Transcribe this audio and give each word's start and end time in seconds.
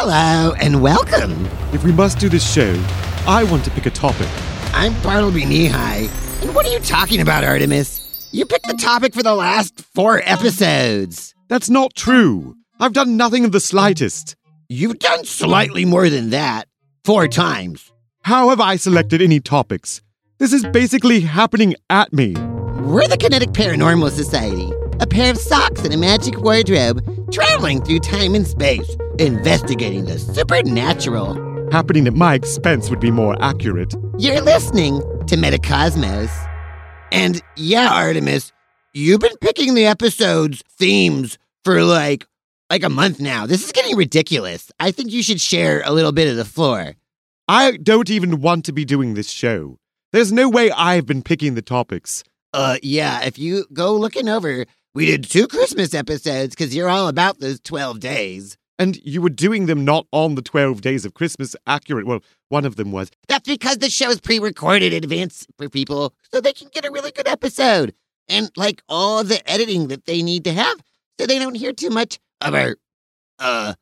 Hello 0.00 0.54
and 0.60 0.80
welcome. 0.80 1.44
If 1.72 1.82
we 1.82 1.90
must 1.90 2.20
do 2.20 2.28
this 2.28 2.48
show, 2.48 2.72
I 3.26 3.42
want 3.42 3.64
to 3.64 3.70
pick 3.72 3.84
a 3.86 3.90
topic. 3.90 4.28
I'm 4.72 4.94
Bartleby 5.02 5.42
Neehi. 5.42 6.08
And 6.40 6.54
what 6.54 6.64
are 6.64 6.70
you 6.70 6.78
talking 6.78 7.20
about, 7.20 7.42
Artemus? 7.42 8.28
You 8.30 8.46
picked 8.46 8.68
the 8.68 8.74
topic 8.74 9.12
for 9.12 9.24
the 9.24 9.34
last 9.34 9.80
four 9.80 10.22
episodes. 10.24 11.34
That's 11.48 11.68
not 11.68 11.96
true. 11.96 12.54
I've 12.78 12.92
done 12.92 13.16
nothing 13.16 13.44
of 13.44 13.50
the 13.50 13.58
slightest. 13.58 14.36
You've 14.68 15.00
done 15.00 15.24
slightly 15.24 15.84
more 15.84 16.08
than 16.08 16.30
that. 16.30 16.68
Four 17.04 17.26
times. 17.26 17.90
How 18.22 18.50
have 18.50 18.60
I 18.60 18.76
selected 18.76 19.20
any 19.20 19.40
topics? 19.40 20.00
This 20.38 20.52
is 20.52 20.64
basically 20.66 21.22
happening 21.22 21.74
at 21.90 22.12
me. 22.12 22.34
We're 22.34 23.08
the 23.08 23.16
Kinetic 23.18 23.48
Paranormal 23.48 24.12
Society, 24.12 24.70
a 25.00 25.06
pair 25.06 25.30
of 25.30 25.38
socks 25.38 25.82
and 25.82 25.92
a 25.92 25.96
magic 25.96 26.40
wardrobe, 26.40 27.02
traveling 27.32 27.82
through 27.82 28.00
time 28.00 28.34
and 28.34 28.46
space, 28.46 28.96
investigating 29.18 30.04
the 30.06 30.18
supernatural. 30.18 31.46
Happening 31.70 32.06
at 32.06 32.14
my 32.14 32.34
expense 32.34 32.88
would 32.90 33.00
be 33.00 33.10
more 33.10 33.36
accurate. 33.42 33.94
You're 34.18 34.40
listening 34.40 35.00
to 35.26 35.36
Metacosmos. 35.36 36.30
And 37.12 37.42
yeah, 37.56 37.90
Artemus, 37.90 38.52
you've 38.94 39.20
been 39.20 39.36
picking 39.40 39.74
the 39.74 39.86
episodes 39.86 40.62
themes 40.78 41.38
for 41.64 41.82
like 41.82 42.26
like 42.70 42.84
a 42.84 42.88
month 42.88 43.20
now. 43.20 43.46
This 43.46 43.64
is 43.64 43.72
getting 43.72 43.96
ridiculous. 43.96 44.70
I 44.78 44.90
think 44.90 45.10
you 45.10 45.22
should 45.22 45.40
share 45.40 45.82
a 45.84 45.92
little 45.92 46.12
bit 46.12 46.28
of 46.28 46.36
the 46.36 46.44
floor. 46.44 46.94
I 47.48 47.78
don't 47.78 48.10
even 48.10 48.40
want 48.40 48.64
to 48.66 48.72
be 48.72 48.84
doing 48.84 49.14
this 49.14 49.30
show. 49.30 49.78
There's 50.12 50.32
no 50.32 50.48
way 50.48 50.70
I've 50.70 51.06
been 51.06 51.22
picking 51.22 51.54
the 51.54 51.62
topics. 51.62 52.24
Uh 52.54 52.76
yeah, 52.82 53.22
if 53.24 53.38
you 53.38 53.66
go 53.72 53.94
looking 53.94 54.28
over, 54.28 54.64
we 54.98 55.06
did 55.06 55.22
two 55.30 55.46
Christmas 55.46 55.94
episodes 55.94 56.56
cuz 56.56 56.74
you're 56.74 56.88
all 56.88 57.06
about 57.06 57.38
those 57.38 57.60
12 57.60 58.00
days. 58.00 58.56
And 58.80 58.96
you 59.04 59.22
were 59.22 59.30
doing 59.30 59.66
them 59.66 59.84
not 59.84 60.08
on 60.10 60.34
the 60.34 60.42
12 60.42 60.80
days 60.80 61.04
of 61.04 61.14
Christmas 61.14 61.54
accurate. 61.68 62.04
Well, 62.04 62.18
one 62.48 62.64
of 62.64 62.74
them 62.74 62.90
was. 62.90 63.08
That's 63.28 63.48
because 63.48 63.78
the 63.78 63.90
show 63.90 64.10
is 64.10 64.20
pre-recorded 64.20 64.92
in 64.92 65.04
advance 65.04 65.46
for 65.56 65.68
people 65.68 66.14
so 66.32 66.40
they 66.40 66.52
can 66.52 66.66
get 66.72 66.84
a 66.84 66.90
really 66.90 67.12
good 67.12 67.28
episode 67.28 67.94
and 68.28 68.50
like 68.56 68.82
all 68.88 69.22
the 69.22 69.40
editing 69.48 69.86
that 69.86 70.04
they 70.06 70.20
need 70.20 70.42
to 70.42 70.52
have 70.52 70.82
so 71.20 71.26
they 71.28 71.38
don't 71.38 71.54
hear 71.54 71.72
too 71.72 71.90
much 71.90 72.18
of 72.40 72.54
our 72.54 72.76
uh 73.38 73.74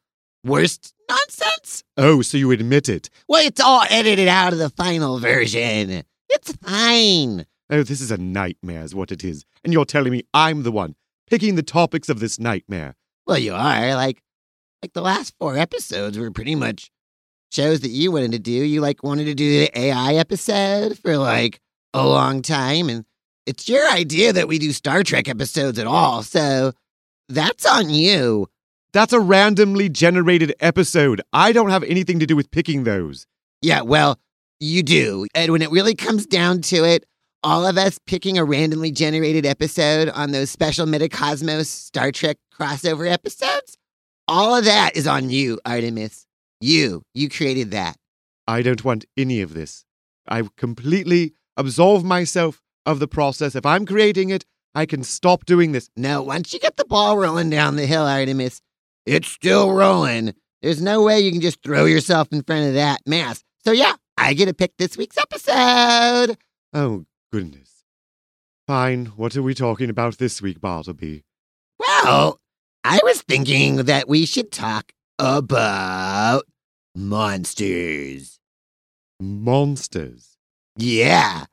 worst 0.45 0.93
nonsense. 1.09 1.83
Oh, 1.97 2.21
so 2.21 2.37
you 2.37 2.51
admit 2.51 2.91
it. 2.91 3.09
Well, 3.27 3.43
it's 3.43 3.63
all 3.63 3.85
edited 3.89 4.29
out 4.29 4.53
of 4.53 4.59
the 4.59 4.69
final 4.69 5.19
version. 5.19 6.03
It's 6.29 6.53
fine. 6.57 7.47
Oh, 7.71 7.83
this 7.85 8.03
is 8.03 8.11
a 8.11 8.19
nightmare, 8.19 8.83
is 8.83 8.95
what 8.95 9.11
it 9.11 9.25
is. 9.25 9.47
And 9.65 9.73
you're 9.73 9.87
telling 9.87 10.13
me 10.13 10.23
I'm 10.35 10.63
the 10.63 10.71
one 10.71 10.95
picking 11.27 11.55
the 11.55 11.63
topics 11.63 12.09
of 12.09 12.21
this 12.21 12.39
nightmare. 12.39 12.95
Well, 13.27 13.39
you 13.39 13.55
are 13.55 13.95
like 13.95 14.23
like 14.83 14.93
the 14.93 15.03
last 15.03 15.35
four 15.39 15.57
episodes 15.57 16.19
were 16.19 16.31
pretty 16.31 16.55
much 16.55 16.91
shows 17.51 17.81
that 17.81 17.91
you 17.91 18.13
wanted 18.13 18.33
to 18.33 18.39
do. 18.39 18.53
You 18.53 18.81
like 18.81 19.03
wanted 19.03 19.25
to 19.25 19.35
do 19.35 19.61
the 19.61 19.79
AI 19.79 20.15
episode 20.15 20.99
for 20.99 21.17
like 21.17 21.61
a 21.95 22.07
long 22.07 22.43
time 22.43 22.89
and 22.89 23.05
it's 23.47 23.69
your 23.69 23.89
idea 23.89 24.33
that 24.33 24.49
we 24.49 24.59
do 24.59 24.73
Star 24.73 25.03
Trek 25.05 25.29
episodes 25.29 25.79
at 25.79 25.87
all. 25.87 26.23
So 26.23 26.73
that's 27.29 27.65
on 27.65 27.91
you. 27.91 28.49
That's 28.93 29.13
a 29.13 29.21
randomly 29.21 29.89
generated 29.89 30.55
episode. 30.59 31.21
I 31.33 31.53
don't 31.53 31.71
have 31.71 31.85
anything 31.85 32.19
to 32.19 32.27
do 32.27 32.35
with 32.35 32.51
picking 32.51 32.85
those. 32.85 33.27
Yeah, 33.63 33.83
well, 33.83 34.19
you 34.59 34.83
do. 34.83 35.27
And 35.35 35.53
when 35.53 35.63
it 35.63 35.71
really 35.71 35.95
comes 35.95 36.27
down 36.27 36.61
to 36.63 36.85
it, 36.85 37.05
all 37.47 37.65
of 37.65 37.79
us 37.79 38.01
picking 38.07 38.37
a 38.39 38.45
randomly 38.45 38.91
generated 38.91 39.47
episode 39.47 40.09
on 40.09 40.33
those 40.33 40.51
special 40.51 40.85
Metacosmos 40.85 41.67
Star 41.67 42.11
Trek 42.11 42.39
crossover 42.53 43.09
episodes, 43.09 43.79
all 44.27 44.57
of 44.57 44.65
that 44.65 44.97
is 44.97 45.07
on 45.07 45.31
you, 45.31 45.61
Artemus. 45.65 46.25
You, 46.61 47.03
you 47.15 47.31
created 47.31 47.71
that. 47.71 47.99
I 48.49 48.63
don't 48.63 48.85
want 48.85 49.05
any 49.17 49.43
of 49.43 49.55
this. 49.55 49.85
I 50.27 50.43
completely 50.57 51.35
absolve 51.57 52.03
myself 52.03 52.61
of 52.85 52.99
the 52.99 53.07
process. 53.07 53.55
If 53.55 53.65
I'm 53.65 53.87
creating 53.87 54.31
it, 54.31 54.45
I 54.75 54.85
can 54.85 55.05
stop 55.05 55.45
doing 55.45 55.71
this. 55.71 55.89
No, 55.97 56.23
once 56.23 56.53
you 56.53 56.59
get 56.59 56.77
the 56.77 56.85
ball 56.85 57.17
rolling 57.17 57.49
down 57.49 57.77
the 57.77 57.87
hill, 57.87 58.07
Artemus, 58.07 58.61
it's 59.07 59.29
still 59.29 59.71
rolling. 59.71 60.35
There's 60.63 60.83
no 60.83 61.05
way 61.05 61.21
you 61.21 61.31
can 61.31 61.41
just 61.41 61.63
throw 61.63 61.85
yourself 61.85 62.27
in 62.33 62.43
front 62.43 62.67
of 62.67 62.75
that 62.75 63.03
mass. 63.07 63.45
So, 63.65 63.71
yeah, 63.71 63.95
I 64.19 64.35
get 64.35 64.47
to 64.47 64.55
pick 64.55 64.77
this 64.79 64.97
week's 64.97 65.17
episode. 65.17 66.37
Oh, 66.73 67.05
goodness. 67.33 67.85
Fine. 68.67 69.07
What 69.17 69.37
are 69.37 69.43
we 69.43 69.55
talking 69.55 69.91
about 69.91 70.19
this 70.19 70.43
week, 70.43 70.61
Bartleby? 70.61 71.25
Well, 71.79 72.41
I 72.85 73.01
was 73.03 73.23
thinking 73.23 73.77
that 73.77 74.09
we 74.09 74.27
should 74.27 74.51
talk 74.51 74.93
about 75.19 76.45
monsters. 76.95 78.39
Monsters. 79.21 80.37
Yeah. 80.77 81.45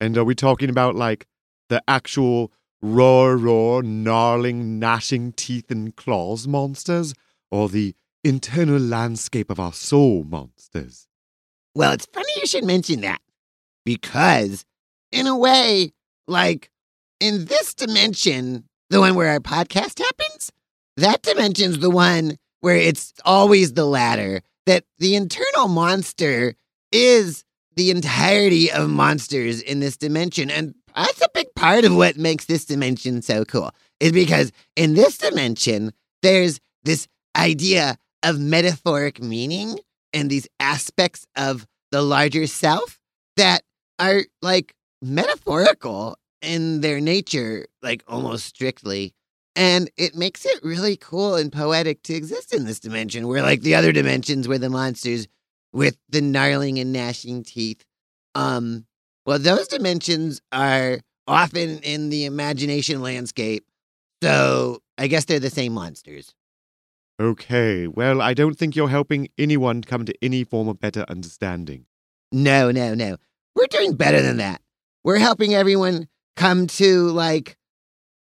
And 0.00 0.16
are 0.16 0.24
we 0.24 0.34
talking 0.34 0.70
about 0.70 0.94
like 0.94 1.26
the 1.68 1.82
actual 1.88 2.52
roar, 2.82 3.36
roar, 3.36 3.82
gnarling, 3.82 4.78
gnashing 4.78 5.32
teeth 5.32 5.70
and 5.70 5.94
claws 5.96 6.46
monsters? 6.46 7.14
Or 7.50 7.68
the 7.68 7.94
internal 8.22 8.78
landscape 8.78 9.50
of 9.50 9.58
our 9.58 9.72
soul 9.72 10.24
monsters? 10.24 11.08
Well, 11.74 11.92
it's 11.92 12.06
funny 12.06 12.32
you 12.36 12.46
should 12.46 12.64
mention 12.64 13.00
that 13.00 13.20
because, 13.84 14.64
in 15.12 15.26
a 15.26 15.36
way, 15.36 15.92
like 16.26 16.70
in 17.20 17.46
this 17.46 17.74
dimension, 17.74 18.64
the 18.88 19.00
one 19.00 19.14
where 19.14 19.30
our 19.30 19.40
podcast 19.40 19.98
happens, 19.98 20.50
that 20.96 21.22
dimension's 21.22 21.78
the 21.78 21.90
one 21.90 22.36
where 22.60 22.76
it's 22.76 23.12
always 23.24 23.72
the 23.72 23.86
latter, 23.86 24.42
that 24.66 24.84
the 24.98 25.14
internal 25.14 25.68
monster 25.68 26.54
is 26.92 27.44
the 27.76 27.90
entirety 27.90 28.70
of 28.70 28.90
monsters 28.90 29.60
in 29.60 29.80
this 29.80 29.96
dimension. 29.96 30.50
And 30.50 30.74
that's 30.94 31.22
a 31.22 31.28
big 31.32 31.54
part 31.54 31.84
of 31.84 31.96
what 31.96 32.16
makes 32.16 32.46
this 32.46 32.64
dimension 32.64 33.22
so 33.22 33.44
cool, 33.44 33.70
is 34.00 34.12
because 34.12 34.52
in 34.76 34.94
this 34.94 35.18
dimension, 35.18 35.92
there's 36.22 36.60
this 36.82 37.06
idea 37.36 37.96
of 38.22 38.38
metaphoric 38.38 39.22
meaning 39.22 39.78
and 40.12 40.28
these 40.28 40.48
aspects 40.58 41.26
of 41.36 41.66
the 41.92 42.02
larger 42.02 42.46
self 42.46 42.98
that 43.36 43.62
are 43.98 44.22
like 44.42 44.74
metaphorical 45.02 46.16
in 46.42 46.80
their 46.80 47.00
nature, 47.00 47.66
like 47.82 48.02
almost 48.08 48.46
strictly. 48.46 49.14
And 49.56 49.90
it 49.96 50.14
makes 50.14 50.46
it 50.46 50.62
really 50.62 50.96
cool 50.96 51.34
and 51.34 51.52
poetic 51.52 52.02
to 52.04 52.14
exist 52.14 52.54
in 52.54 52.64
this 52.64 52.80
dimension, 52.80 53.26
where 53.26 53.42
like 53.42 53.62
the 53.62 53.74
other 53.74 53.92
dimensions 53.92 54.46
where 54.46 54.58
the 54.58 54.70
monsters 54.70 55.26
with 55.72 55.96
the 56.08 56.20
gnarling 56.20 56.78
and 56.78 56.92
gnashing 56.92 57.42
teeth. 57.42 57.84
Um, 58.34 58.86
well, 59.26 59.38
those 59.38 59.68
dimensions 59.68 60.40
are 60.52 61.00
often 61.26 61.78
in 61.80 62.10
the 62.10 62.24
imagination 62.24 63.02
landscape. 63.02 63.64
So 64.22 64.82
I 64.98 65.06
guess 65.06 65.24
they're 65.24 65.40
the 65.40 65.50
same 65.50 65.72
monsters. 65.72 66.34
Okay, 67.20 67.86
well, 67.86 68.22
I 68.22 68.32
don't 68.32 68.56
think 68.56 68.74
you're 68.74 68.88
helping 68.88 69.28
anyone 69.36 69.82
come 69.82 70.06
to 70.06 70.14
any 70.22 70.42
form 70.42 70.68
of 70.68 70.80
better 70.80 71.04
understanding. 71.08 71.84
No, 72.32 72.70
no, 72.70 72.94
no. 72.94 73.16
We're 73.54 73.66
doing 73.66 73.94
better 73.94 74.22
than 74.22 74.38
that. 74.38 74.62
We're 75.02 75.18
helping 75.18 75.54
everyone 75.54 76.08
come 76.36 76.66
to, 76.66 77.08
like, 77.08 77.56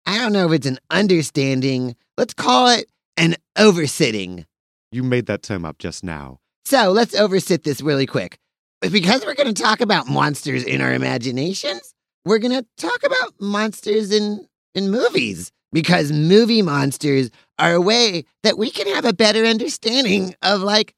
I 0.06 0.18
don't 0.18 0.34
know 0.34 0.48
if 0.48 0.54
it's 0.54 0.68
an 0.68 0.80
understanding. 0.90 1.96
Let's 2.18 2.34
call 2.34 2.70
it 2.70 2.86
an 3.18 3.36
oversitting. 3.58 4.46
You 4.92 5.04
made 5.04 5.26
that 5.26 5.44
term 5.44 5.66
up 5.66 5.78
just 5.78 6.04
now. 6.04 6.40
So 6.66 6.92
let's 6.92 7.16
oversit 7.16 7.64
this 7.64 7.82
really 7.82 8.06
quick. 8.06 8.38
Because 8.82 9.26
we're 9.26 9.36
going 9.36 9.54
to 9.54 9.62
talk 9.62 9.82
about 9.82 10.08
monsters 10.08 10.64
in 10.64 10.82
our 10.82 10.94
imaginations, 10.94 11.94
we're 12.26 12.40
going 12.40 12.54
to 12.54 12.66
talk 12.78 13.04
about 13.04 13.34
monsters 13.40 14.12
in, 14.12 14.48
in 14.76 14.90
movies. 14.90 15.52
Because 15.72 16.12
movie 16.12 16.62
monsters 16.62 17.32
are 17.58 17.74
a 17.74 17.82
way 17.82 18.26
that 18.44 18.58
we 18.58 18.70
can 18.70 18.88
have 18.94 19.06
a 19.06 19.14
better 19.14 19.44
understanding 19.44 20.36
of, 20.42 20.62
like, 20.62 20.94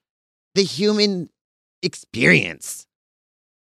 the 0.54 0.64
human 0.64 1.30
experience. 1.82 2.86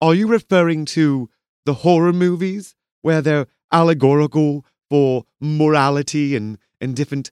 Are 0.01 0.15
you 0.15 0.29
referring 0.29 0.85
to 0.87 1.29
the 1.65 1.75
horror 1.75 2.13
movies 2.13 2.75
where 3.03 3.23
they're 3.23 3.47
allegorical 3.73 4.65
for 4.89 5.25
morality 5.41 6.35
and, 6.37 6.59
and 6.81 6.97
different 6.97 7.31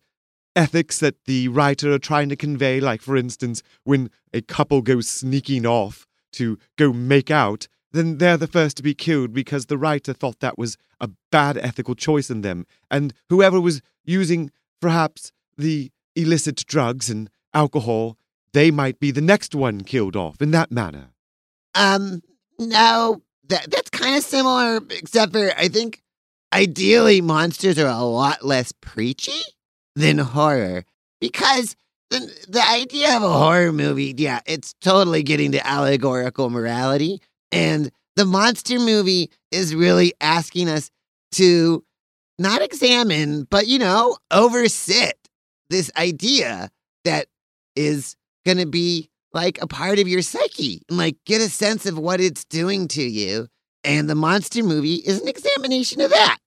ethics 0.54 0.98
that 0.98 1.25
the 1.25 1.48
writer 1.48 1.92
are 1.92 1.98
trying 1.98 2.28
to 2.28 2.36
convey? 2.36 2.80
Like, 2.80 3.02
for 3.02 3.16
instance, 3.16 3.62
when 3.84 4.10
a 4.32 4.40
couple 4.40 4.82
goes 4.82 5.08
sneaking 5.08 5.66
off 5.66 6.06
to 6.32 6.58
go 6.76 6.92
make 6.92 7.30
out, 7.30 7.69
then 7.92 8.19
they're 8.19 8.36
the 8.36 8.46
first 8.46 8.76
to 8.76 8.82
be 8.82 8.94
killed 8.94 9.32
because 9.32 9.66
the 9.66 9.78
writer 9.78 10.12
thought 10.12 10.40
that 10.40 10.58
was 10.58 10.76
a 11.00 11.10
bad 11.30 11.56
ethical 11.56 11.94
choice 11.94 12.30
in 12.30 12.42
them. 12.42 12.66
And 12.90 13.14
whoever 13.28 13.60
was 13.60 13.80
using 14.04 14.50
perhaps 14.80 15.32
the 15.56 15.90
illicit 16.14 16.64
drugs 16.66 17.08
and 17.08 17.30
alcohol, 17.54 18.19
they 18.52 18.70
might 18.70 19.00
be 19.00 19.10
the 19.10 19.20
next 19.20 19.54
one 19.54 19.82
killed 19.82 20.16
off 20.16 20.42
in 20.42 20.50
that 20.50 20.70
manner. 20.70 21.08
Um, 21.75 22.22
no, 22.58 23.22
that 23.49 23.71
that's 23.71 23.91
kind 23.91 24.17
of 24.17 24.23
similar, 24.23 24.81
except 24.91 25.33
for 25.33 25.53
I 25.56 25.69
think 25.69 26.00
ideally 26.53 27.21
monsters 27.21 27.79
are 27.79 27.87
a 27.87 28.03
lot 28.03 28.45
less 28.45 28.73
preachy 28.73 29.43
than 29.97 30.19
horror 30.19 30.85
because 31.21 31.77
the, 32.11 32.47
the 32.49 32.67
idea 32.67 33.17
of 33.17 33.23
a 33.23 33.33
horror 33.33 33.73
movie, 33.73 34.15
yeah, 34.17 34.41
it's 34.47 34.75
totally 34.81 35.23
getting 35.23 35.53
to 35.53 35.67
allegorical 35.67 36.50
morality. 36.50 37.21
And 37.53 37.91
the 38.17 38.25
monster 38.25 38.79
movie 38.79 39.31
is 39.50 39.75
really 39.75 40.15
asking 40.21 40.69
us 40.69 40.91
to 41.33 41.85
not 42.39 42.62
examine, 42.62 43.45
but, 43.45 43.67
you 43.67 43.79
know, 43.79 44.17
oversit 44.33 45.12
this 45.71 45.91
idea 45.97 46.71
that 47.05 47.27
is 47.77 48.17
going 48.47 48.59
to 48.59 48.67
be 48.67 49.11
like 49.32 49.60
a 49.60 49.66
part 49.66 49.98
of 49.98 50.08
your 50.08 50.22
psyche 50.22 50.82
and 50.88 50.98
like 50.98 51.16
get 51.26 51.40
a 51.40 51.48
sense 51.48 51.86
of 51.86 51.98
what 51.98 52.20
it's 52.20 52.44
doing 52.44 52.88
to 52.88 53.02
you. 53.02 53.48
And 53.84 54.08
the 54.10 54.14
monster 54.14 54.62
movie 54.62 54.96
is 54.96 55.20
an 55.20 55.28
examination 55.28 56.00
of 56.00 56.10
that. 56.10 56.38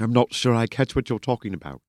I'm 0.00 0.12
not 0.12 0.32
sure 0.32 0.54
I 0.54 0.66
catch 0.66 0.96
what 0.96 1.08
you're 1.08 1.18
talking 1.18 1.52
about. 1.54 1.82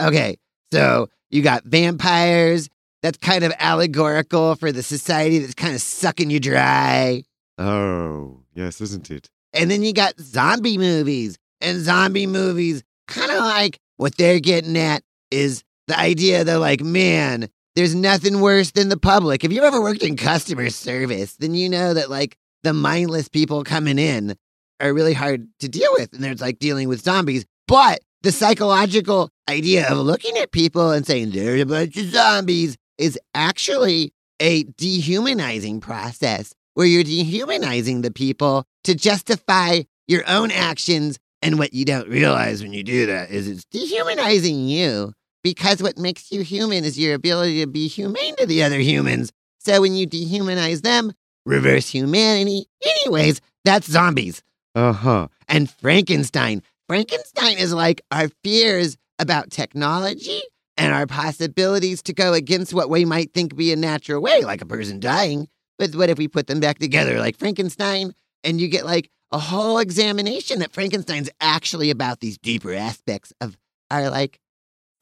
Okay, 0.00 0.38
so 0.72 1.08
you 1.30 1.42
got 1.42 1.64
vampires. 1.64 2.68
That's 3.02 3.18
kind 3.18 3.44
of 3.44 3.52
allegorical 3.58 4.54
for 4.56 4.72
the 4.72 4.82
society 4.82 5.38
that's 5.38 5.54
kind 5.54 5.74
of 5.74 5.80
sucking 5.80 6.30
you 6.30 6.40
dry. 6.40 7.22
Oh, 7.58 8.40
yes, 8.54 8.80
isn't 8.80 9.10
it? 9.10 9.28
And 9.52 9.70
then 9.70 9.82
you 9.82 9.92
got 9.92 10.18
zombie 10.20 10.78
movies. 10.78 11.38
And 11.60 11.80
zombie 11.80 12.26
movies, 12.26 12.82
kind 13.06 13.30
of 13.30 13.38
like 13.38 13.78
what 13.98 14.16
they're 14.16 14.40
getting 14.40 14.78
at 14.78 15.02
is 15.30 15.62
the 15.86 15.98
idea 15.98 16.44
they're 16.44 16.58
like, 16.58 16.80
man, 16.80 17.48
there's 17.76 17.94
nothing 17.94 18.40
worse 18.40 18.72
than 18.72 18.88
the 18.88 18.98
public. 18.98 19.44
If 19.44 19.52
you've 19.52 19.64
ever 19.64 19.80
worked 19.80 20.02
in 20.02 20.16
customer 20.16 20.70
service, 20.70 21.36
then 21.36 21.54
you 21.54 21.68
know 21.68 21.94
that 21.94 22.10
like 22.10 22.36
the 22.62 22.72
mindless 22.72 23.28
people 23.28 23.64
coming 23.64 23.98
in 23.98 24.36
are 24.80 24.92
really 24.92 25.12
hard 25.12 25.48
to 25.60 25.68
deal 25.68 25.90
with. 25.92 26.12
And 26.12 26.22
there's 26.22 26.40
like 26.40 26.58
dealing 26.58 26.88
with 26.88 27.02
zombies. 27.02 27.44
But 27.68 28.00
the 28.22 28.32
psychological 28.32 29.30
idea 29.48 29.88
of 29.88 29.98
looking 29.98 30.36
at 30.38 30.52
people 30.52 30.90
and 30.90 31.06
saying 31.06 31.30
there's 31.30 31.60
a 31.60 31.66
bunch 31.66 31.96
of 31.96 32.06
zombies 32.06 32.76
is 32.98 33.18
actually 33.34 34.12
a 34.40 34.64
dehumanizing 34.76 35.80
process 35.80 36.54
where 36.74 36.86
you're 36.86 37.04
dehumanizing 37.04 38.02
the 38.02 38.10
people 38.10 38.64
to 38.84 38.94
justify 38.94 39.82
your 40.08 40.24
own 40.26 40.50
actions. 40.50 41.18
And 41.42 41.58
what 41.58 41.72
you 41.72 41.84
don't 41.84 42.08
realize 42.08 42.62
when 42.62 42.72
you 42.72 42.82
do 42.82 43.06
that 43.06 43.30
is 43.30 43.48
it's 43.48 43.64
dehumanizing 43.70 44.68
you 44.68 45.14
because 45.42 45.82
what 45.82 45.98
makes 45.98 46.30
you 46.30 46.42
human 46.42 46.84
is 46.84 46.98
your 46.98 47.14
ability 47.14 47.60
to 47.60 47.66
be 47.66 47.88
humane 47.88 48.36
to 48.36 48.46
the 48.46 48.62
other 48.62 48.78
humans. 48.78 49.32
So 49.58 49.80
when 49.80 49.94
you 49.94 50.06
dehumanize 50.06 50.82
them, 50.82 51.12
reverse 51.44 51.88
humanity. 51.88 52.66
Anyways, 52.84 53.40
that's 53.64 53.90
zombies. 53.90 54.42
Uh 54.74 54.92
huh. 54.92 55.28
And 55.48 55.70
Frankenstein. 55.70 56.62
Frankenstein 56.88 57.58
is 57.58 57.72
like 57.72 58.02
our 58.10 58.28
fears 58.42 58.96
about 59.18 59.50
technology 59.50 60.40
and 60.76 60.94
our 60.94 61.06
possibilities 61.06 62.02
to 62.02 62.12
go 62.12 62.32
against 62.32 62.72
what 62.72 62.88
we 62.88 63.04
might 63.04 63.34
think 63.34 63.54
be 63.54 63.72
a 63.72 63.76
natural 63.76 64.22
way, 64.22 64.42
like 64.42 64.62
a 64.62 64.66
person 64.66 64.98
dying. 64.98 65.46
But 65.78 65.94
what 65.94 66.10
if 66.10 66.18
we 66.18 66.26
put 66.26 66.46
them 66.46 66.60
back 66.60 66.78
together 66.78 67.18
like 67.18 67.36
Frankenstein 67.36 68.14
and 68.42 68.60
you 68.60 68.68
get 68.68 68.86
like 68.86 69.10
a 69.30 69.38
whole 69.38 69.78
examination 69.78 70.58
that 70.60 70.72
Frankenstein's 70.72 71.30
actually 71.40 71.90
about 71.90 72.20
these 72.20 72.38
deeper 72.38 72.72
aspects 72.72 73.32
of 73.40 73.56
our 73.90 74.10
like 74.10 74.39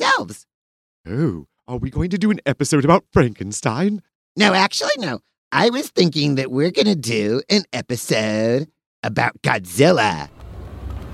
selves? 0.00 0.46
Oh, 1.06 1.46
are 1.66 1.78
we 1.78 1.90
going 1.90 2.10
to 2.10 2.18
do 2.18 2.30
an 2.30 2.40
episode 2.46 2.84
about 2.84 3.04
Frankenstein? 3.12 4.02
No, 4.36 4.54
actually, 4.54 4.92
no. 4.98 5.20
I 5.50 5.70
was 5.70 5.88
thinking 5.88 6.34
that 6.34 6.50
we're 6.50 6.70
going 6.70 6.86
to 6.86 6.94
do 6.94 7.42
an 7.48 7.64
episode 7.72 8.68
about 9.02 9.40
Godzilla. 9.42 10.28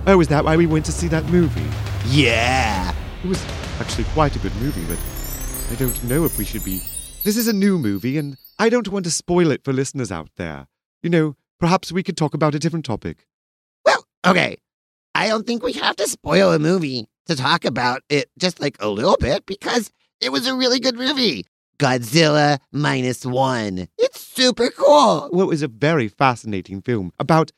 Oh, 0.07 0.21
is 0.21 0.29
that 0.29 0.45
why 0.45 0.57
we 0.57 0.67
went 0.67 0.85
to 0.87 0.93
see 0.93 1.09
that 1.09 1.25
movie? 1.27 1.67
Yeah. 2.09 2.95
It 3.23 3.29
was 3.29 3.43
actually 3.81 4.05
quite 4.05 4.37
a 4.37 4.39
good 4.41 4.55
movie, 4.57 4.85
but 4.85 4.99
I 5.71 5.77
don't 5.77 6.05
know 6.05 6.25
if 6.25 6.37
we 6.37 6.45
should 6.45 6.65
be. 6.65 6.79
This 7.23 7.37
is 7.37 7.49
a 7.49 7.53
new 7.53 7.79
movie, 7.79 8.19
and 8.19 8.37
I 8.59 8.69
don't 8.69 8.89
want 8.89 9.05
to 9.07 9.11
spoil 9.11 9.51
it 9.51 9.65
for 9.65 9.73
listeners 9.73 10.13
out 10.13 10.29
there. 10.37 10.67
You 11.03 11.11
know, 11.11 11.37
perhaps 11.59 11.91
we 11.91 12.03
could 12.03 12.17
talk 12.17 12.35
about 12.35 12.55
a 12.55 12.59
different 12.59 12.85
topic. 12.85 13.27
Well, 13.85 14.05
okay. 14.27 14.59
I 15.15 15.29
don't 15.29 15.47
think 15.47 15.63
we 15.63 15.73
have 15.75 15.97
to 15.97 16.09
spoil 16.09 16.53
a 16.53 16.59
movie 16.59 17.07
to 17.27 17.37
talk 17.37 17.65
about 17.65 18.03
it 18.09 18.31
just 18.39 18.61
like 18.61 18.77
a 18.81 18.89
little 18.89 19.17
bit 19.19 19.47
because 19.47 19.91
it 20.21 20.31
was 20.31 20.47
a 20.47 20.55
really 20.55 20.81
good 20.81 20.97
movie. 20.97 21.45
Godzilla 21.79 22.59
minus 22.73 23.27
one. 23.27 23.89
It's 23.99 24.21
super 24.21 24.71
cool. 24.71 25.29
Well, 25.33 25.43
it 25.47 25.49
was 25.49 25.63
a 25.63 25.69
very 25.69 26.09
fascinating 26.09 26.83
film 26.83 27.13
about 27.19 27.51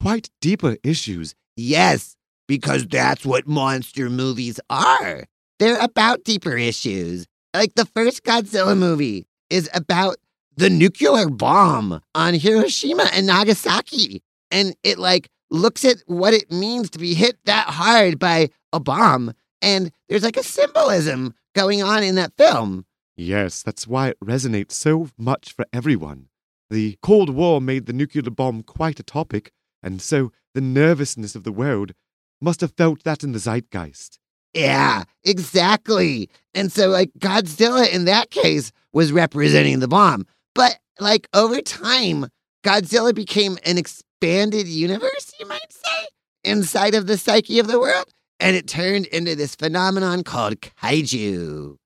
quite 0.00 0.30
deeper 0.40 0.76
issues. 0.82 1.34
Yes, 1.56 2.16
because 2.46 2.86
that's 2.86 3.24
what 3.24 3.46
monster 3.46 4.10
movies 4.10 4.60
are. 4.68 5.24
They're 5.58 5.80
about 5.80 6.24
deeper 6.24 6.56
issues. 6.56 7.26
Like 7.54 7.74
the 7.74 7.86
first 7.86 8.24
Godzilla 8.24 8.76
movie 8.76 9.26
is 9.48 9.70
about 9.72 10.16
the 10.56 10.70
nuclear 10.70 11.28
bomb 11.28 12.00
on 12.14 12.34
Hiroshima 12.34 13.08
and 13.12 13.26
Nagasaki. 13.26 14.22
And 14.50 14.74
it 14.82 14.98
like 14.98 15.30
looks 15.50 15.84
at 15.84 15.98
what 16.06 16.34
it 16.34 16.50
means 16.50 16.90
to 16.90 16.98
be 16.98 17.14
hit 17.14 17.38
that 17.44 17.68
hard 17.68 18.18
by 18.18 18.50
a 18.74 18.80
bomb. 18.80 19.32
And 19.62 19.90
there's 20.08 20.24
like 20.24 20.36
a 20.36 20.42
symbolism 20.42 21.34
going 21.54 21.82
on 21.82 22.02
in 22.02 22.16
that 22.16 22.36
film. 22.36 22.84
Yes, 23.16 23.62
that's 23.62 23.86
why 23.86 24.08
it 24.08 24.20
resonates 24.20 24.72
so 24.72 25.08
much 25.16 25.52
for 25.52 25.64
everyone. 25.72 26.28
The 26.70 26.98
Cold 27.02 27.30
War 27.30 27.60
made 27.60 27.86
the 27.86 27.92
nuclear 27.92 28.22
bomb 28.30 28.62
quite 28.62 28.98
a 28.98 29.04
topic, 29.04 29.52
and 29.82 30.02
so 30.02 30.32
the 30.54 30.60
nervousness 30.60 31.34
of 31.34 31.44
the 31.44 31.52
world 31.52 31.92
must 32.40 32.60
have 32.60 32.72
felt 32.72 33.04
that 33.04 33.22
in 33.22 33.32
the 33.32 33.38
zeitgeist. 33.38 34.18
Yeah, 34.52 35.04
exactly. 35.24 36.28
And 36.54 36.72
so, 36.72 36.88
like, 36.88 37.10
Godzilla 37.18 37.92
in 37.92 38.04
that 38.04 38.30
case 38.30 38.72
was 38.92 39.12
representing 39.12 39.80
the 39.80 39.88
bomb. 39.88 40.26
But, 40.54 40.78
like, 41.00 41.28
over 41.34 41.60
time, 41.60 42.26
Godzilla 42.64 43.14
became 43.14 43.58
an 43.64 43.78
expanded 43.78 44.66
universe, 44.68 45.32
you 45.38 45.46
might 45.46 45.72
say, 45.72 46.06
inside 46.44 46.94
of 46.94 47.06
the 47.06 47.18
psyche 47.18 47.58
of 47.58 47.66
the 47.66 47.80
world. 47.80 48.06
And 48.40 48.56
it 48.56 48.66
turned 48.66 49.06
into 49.06 49.34
this 49.36 49.54
phenomenon 49.54 50.22
called 50.24 50.60
kaiju. 50.60 51.76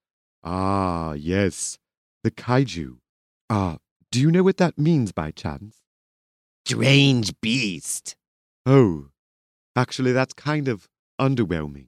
Ah, 0.43 1.12
yes, 1.12 1.79
the 2.25 2.31
kaiju. 2.31 2.97
Ah, 3.50 3.79
do 4.11 4.21
you 4.21 4.31
know 4.31 4.43
what 4.43 4.56
that 4.56 4.79
means 4.79 5.12
by 5.12 5.31
chance? 5.31 5.77
Strange 6.65 7.33
beast. 7.41 8.17
Oh, 8.67 9.06
actually, 9.77 10.12
that's 10.12 10.35
kind 10.35 10.69
of 10.69 10.89
underwhelming. 11.21 11.87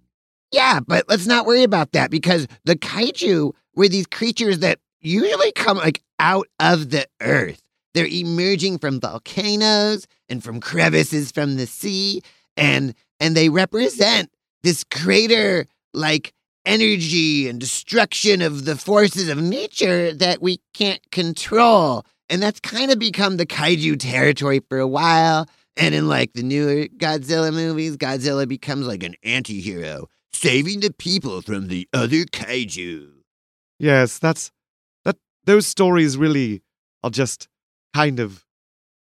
Yeah, 0.52 0.80
but 0.80 1.04
let's 1.08 1.26
not 1.26 1.46
worry 1.46 1.62
about 1.62 1.92
that 1.92 2.10
because 2.10 2.46
the 2.64 2.76
kaiju 2.76 3.52
were 3.74 3.88
these 3.88 4.06
creatures 4.06 4.58
that 4.60 4.78
usually 5.00 5.52
come 5.52 5.78
like 5.78 6.02
out 6.18 6.48
of 6.58 6.90
the 6.90 7.06
earth. 7.20 7.62
They're 7.94 8.06
emerging 8.06 8.78
from 8.78 9.00
volcanoes 9.00 10.06
and 10.28 10.42
from 10.42 10.60
crevices 10.60 11.32
from 11.32 11.56
the 11.56 11.66
sea 11.66 12.22
and 12.56 12.94
and 13.18 13.36
they 13.36 13.48
represent 13.48 14.30
this 14.62 14.84
greater 14.84 15.66
like 15.92 16.32
energy 16.64 17.48
and 17.48 17.58
destruction 17.58 18.42
of 18.42 18.64
the 18.64 18.76
forces 18.76 19.28
of 19.28 19.38
nature 19.38 20.12
that 20.12 20.42
we 20.42 20.60
can't 20.74 21.02
control. 21.10 22.04
And 22.28 22.42
that's 22.42 22.60
kind 22.60 22.90
of 22.90 22.98
become 22.98 23.36
the 23.36 23.46
kaiju 23.46 23.98
territory 23.98 24.60
for 24.68 24.78
a 24.78 24.86
while. 24.86 25.48
And 25.76 25.94
in 25.94 26.08
like 26.08 26.32
the 26.34 26.42
newer 26.42 26.86
Godzilla 26.96 27.52
movies, 27.52 27.96
Godzilla 27.96 28.46
becomes 28.46 28.86
like 28.86 29.02
an 29.02 29.14
anti 29.22 29.60
hero, 29.60 30.08
saving 30.32 30.80
the 30.80 30.92
people 30.92 31.42
from 31.42 31.68
the 31.68 31.88
other 31.92 32.24
kaiju. 32.24 33.08
Yes, 33.78 34.18
that's 34.18 34.52
that. 35.04 35.16
Those 35.44 35.66
stories 35.66 36.16
really 36.16 36.62
are 37.02 37.10
just 37.10 37.48
kind 37.94 38.20
of, 38.20 38.44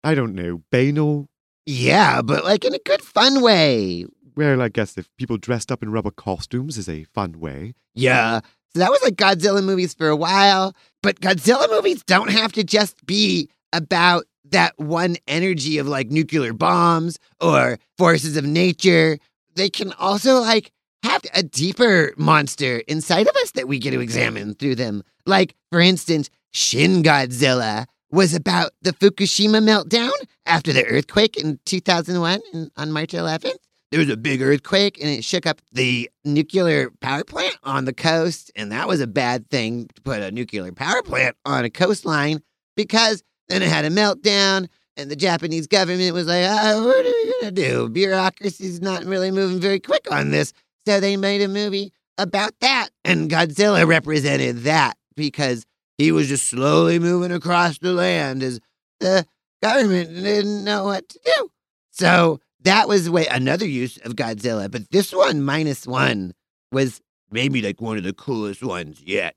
I 0.02 0.14
don't 0.14 0.34
know, 0.34 0.62
banal. 0.70 1.28
Yeah, 1.66 2.22
but 2.22 2.44
like 2.44 2.64
in 2.64 2.74
a 2.74 2.80
good 2.84 3.02
fun 3.02 3.42
way. 3.42 4.06
Well, 4.36 4.60
I 4.60 4.68
guess 4.68 4.98
if 4.98 5.08
people 5.16 5.38
dressed 5.38 5.72
up 5.72 5.82
in 5.82 5.90
rubber 5.90 6.10
costumes 6.10 6.76
is 6.76 6.88
a 6.88 7.04
fun 7.04 7.40
way. 7.40 7.74
Yeah. 7.94 8.40
So 8.72 8.80
that 8.80 8.90
was 8.90 9.02
like 9.02 9.16
Godzilla 9.16 9.64
movies 9.64 9.94
for 9.94 10.08
a 10.08 10.16
while. 10.16 10.74
But 11.02 11.20
Godzilla 11.20 11.70
movies 11.70 12.02
don't 12.02 12.30
have 12.30 12.52
to 12.52 12.62
just 12.64 13.04
be 13.06 13.48
about 13.72 14.24
that 14.50 14.78
one 14.78 15.16
energy 15.26 15.78
of 15.78 15.88
like 15.88 16.10
nuclear 16.10 16.52
bombs 16.52 17.18
or 17.40 17.78
forces 17.96 18.36
of 18.36 18.44
nature. 18.44 19.18
They 19.54 19.70
can 19.70 19.92
also 19.94 20.40
like 20.40 20.70
have 21.02 21.22
a 21.34 21.42
deeper 21.42 22.12
monster 22.16 22.78
inside 22.88 23.26
of 23.26 23.36
us 23.36 23.52
that 23.52 23.68
we 23.68 23.78
get 23.78 23.92
to 23.92 24.00
examine 24.00 24.54
through 24.54 24.74
them. 24.74 25.02
Like, 25.24 25.54
for 25.70 25.80
instance, 25.80 26.30
Shin 26.52 27.02
Godzilla 27.02 27.86
was 28.10 28.34
about 28.34 28.72
the 28.82 28.92
Fukushima 28.92 29.62
meltdown 29.62 30.12
after 30.44 30.72
the 30.72 30.86
earthquake 30.86 31.36
in 31.36 31.58
2001 31.64 32.40
in, 32.52 32.70
on 32.76 32.92
March 32.92 33.12
11th. 33.12 33.56
There 33.90 34.00
was 34.00 34.08
a 34.08 34.16
big 34.16 34.42
earthquake 34.42 34.98
and 35.00 35.08
it 35.08 35.24
shook 35.24 35.46
up 35.46 35.62
the 35.72 36.10
nuclear 36.24 36.90
power 37.00 37.24
plant 37.24 37.56
on 37.62 37.84
the 37.84 37.92
coast. 37.92 38.50
And 38.56 38.72
that 38.72 38.88
was 38.88 39.00
a 39.00 39.06
bad 39.06 39.48
thing 39.48 39.88
to 39.94 40.02
put 40.02 40.22
a 40.22 40.30
nuclear 40.30 40.72
power 40.72 41.02
plant 41.02 41.36
on 41.44 41.64
a 41.64 41.70
coastline 41.70 42.42
because 42.76 43.22
then 43.48 43.62
it 43.62 43.68
had 43.68 43.84
a 43.84 43.90
meltdown 43.90 44.68
and 44.96 45.10
the 45.10 45.16
Japanese 45.16 45.66
government 45.66 46.14
was 46.14 46.26
like, 46.26 46.44
oh, 46.48 46.86
what 46.86 47.04
are 47.04 47.08
we 47.08 47.32
going 47.32 47.44
to 47.44 47.50
do? 47.50 47.88
Bureaucracy's 47.88 48.80
not 48.80 49.04
really 49.04 49.30
moving 49.30 49.60
very 49.60 49.78
quick 49.78 50.10
on 50.10 50.30
this. 50.30 50.52
So 50.86 51.00
they 51.00 51.16
made 51.16 51.42
a 51.42 51.48
movie 51.48 51.92
about 52.18 52.52
that. 52.60 52.88
And 53.04 53.30
Godzilla 53.30 53.86
represented 53.86 54.64
that 54.64 54.96
because 55.16 55.64
he 55.98 56.12
was 56.12 56.28
just 56.28 56.48
slowly 56.48 56.98
moving 56.98 57.32
across 57.32 57.78
the 57.78 57.92
land 57.92 58.42
as 58.42 58.60
the 59.00 59.26
government 59.62 60.14
didn't 60.14 60.64
know 60.64 60.84
what 60.84 61.08
to 61.08 61.20
do. 61.24 61.50
So 61.90 62.40
that 62.66 62.88
was 62.88 63.08
way 63.08 63.26
another 63.26 63.66
use 63.66 63.96
of 63.98 64.16
Godzilla. 64.16 64.70
But 64.70 64.90
this 64.90 65.12
one, 65.12 65.42
minus 65.42 65.86
one, 65.86 66.34
was 66.72 67.00
maybe 67.30 67.62
like 67.62 67.80
one 67.80 67.96
of 67.96 68.02
the 68.04 68.12
coolest 68.12 68.62
ones 68.62 69.00
yet. 69.04 69.34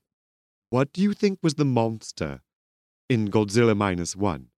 What 0.70 0.92
do 0.92 1.00
you 1.00 1.14
think 1.14 1.38
was 1.42 1.54
the 1.54 1.64
monster 1.64 2.40
in 3.08 3.30
Godzilla 3.30 3.76
minus 3.76 4.16
one? 4.16 4.48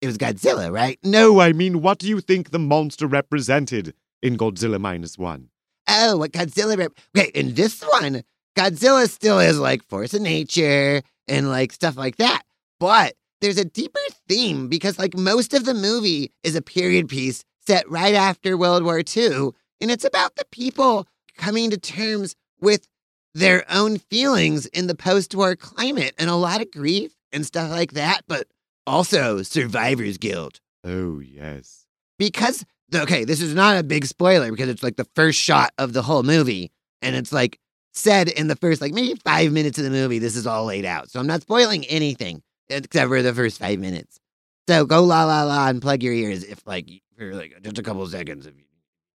It 0.00 0.06
was 0.06 0.18
Godzilla, 0.18 0.72
right? 0.72 0.98
No, 1.02 1.40
I 1.40 1.52
mean, 1.52 1.82
what 1.82 1.98
do 1.98 2.06
you 2.06 2.20
think 2.20 2.50
the 2.50 2.58
monster 2.58 3.06
represented 3.06 3.92
in 4.22 4.36
Godzilla 4.36 4.80
minus 4.80 5.18
one? 5.18 5.48
Oh, 5.88 6.16
what 6.16 6.32
Godzilla 6.32 6.76
rep- 6.78 6.98
Okay, 7.16 7.30
in 7.34 7.54
this 7.54 7.82
one, 7.82 8.22
Godzilla 8.56 9.08
still 9.08 9.40
is 9.40 9.58
like 9.58 9.82
force 9.82 10.14
of 10.14 10.22
nature 10.22 11.02
and 11.26 11.48
like 11.48 11.72
stuff 11.72 11.96
like 11.96 12.16
that. 12.16 12.42
But 12.78 13.14
there's 13.40 13.58
a 13.58 13.64
deeper 13.64 13.98
theme 14.28 14.68
because 14.68 14.98
like 14.98 15.16
most 15.16 15.54
of 15.54 15.64
the 15.64 15.74
movie 15.74 16.32
is 16.44 16.54
a 16.54 16.62
period 16.62 17.08
piece 17.08 17.42
set 17.66 17.88
right 17.90 18.14
after 18.14 18.56
World 18.56 18.82
War 18.82 19.00
II, 19.00 19.50
and 19.80 19.90
it's 19.90 20.04
about 20.04 20.36
the 20.36 20.44
people 20.50 21.06
coming 21.36 21.70
to 21.70 21.76
terms 21.76 22.34
with 22.60 22.88
their 23.34 23.64
own 23.70 23.98
feelings 23.98 24.66
in 24.66 24.86
the 24.86 24.94
post-war 24.94 25.56
climate 25.56 26.14
and 26.18 26.30
a 26.30 26.36
lot 26.36 26.62
of 26.62 26.70
grief 26.70 27.12
and 27.32 27.44
stuff 27.44 27.70
like 27.70 27.92
that, 27.92 28.22
but 28.26 28.46
also 28.86 29.42
survivor's 29.42 30.16
guilt. 30.16 30.60
Oh, 30.84 31.20
yes. 31.20 31.84
Because 32.18 32.64
okay, 32.94 33.24
this 33.24 33.40
is 33.40 33.54
not 33.54 33.76
a 33.76 33.82
big 33.82 34.06
spoiler 34.06 34.50
because 34.50 34.68
it's 34.68 34.82
like 34.82 34.96
the 34.96 35.08
first 35.16 35.38
shot 35.38 35.72
of 35.76 35.92
the 35.92 36.02
whole 36.02 36.22
movie 36.22 36.70
and 37.02 37.16
it's 37.16 37.32
like 37.32 37.58
said 37.92 38.28
in 38.28 38.46
the 38.46 38.56
first 38.56 38.80
like 38.80 38.92
maybe 38.92 39.18
5 39.24 39.52
minutes 39.52 39.78
of 39.78 39.84
the 39.84 39.90
movie 39.90 40.18
this 40.18 40.36
is 40.36 40.46
all 40.46 40.64
laid 40.66 40.84
out. 40.84 41.10
So 41.10 41.18
I'm 41.18 41.26
not 41.26 41.42
spoiling 41.42 41.84
anything 41.86 42.42
except 42.68 43.08
for 43.08 43.22
the 43.22 43.34
first 43.34 43.58
5 43.58 43.78
minutes. 43.78 44.20
So 44.68 44.84
go 44.84 45.04
la 45.04 45.24
la 45.24 45.44
la 45.44 45.68
and 45.68 45.80
plug 45.80 46.02
your 46.02 46.12
ears 46.12 46.42
if 46.42 46.66
like 46.66 46.90
for 47.16 47.34
like 47.34 47.56
just 47.62 47.78
a 47.78 47.82
couple 47.82 48.02
of 48.02 48.10
seconds 48.10 48.46
if 48.46 48.54
you 48.56 48.64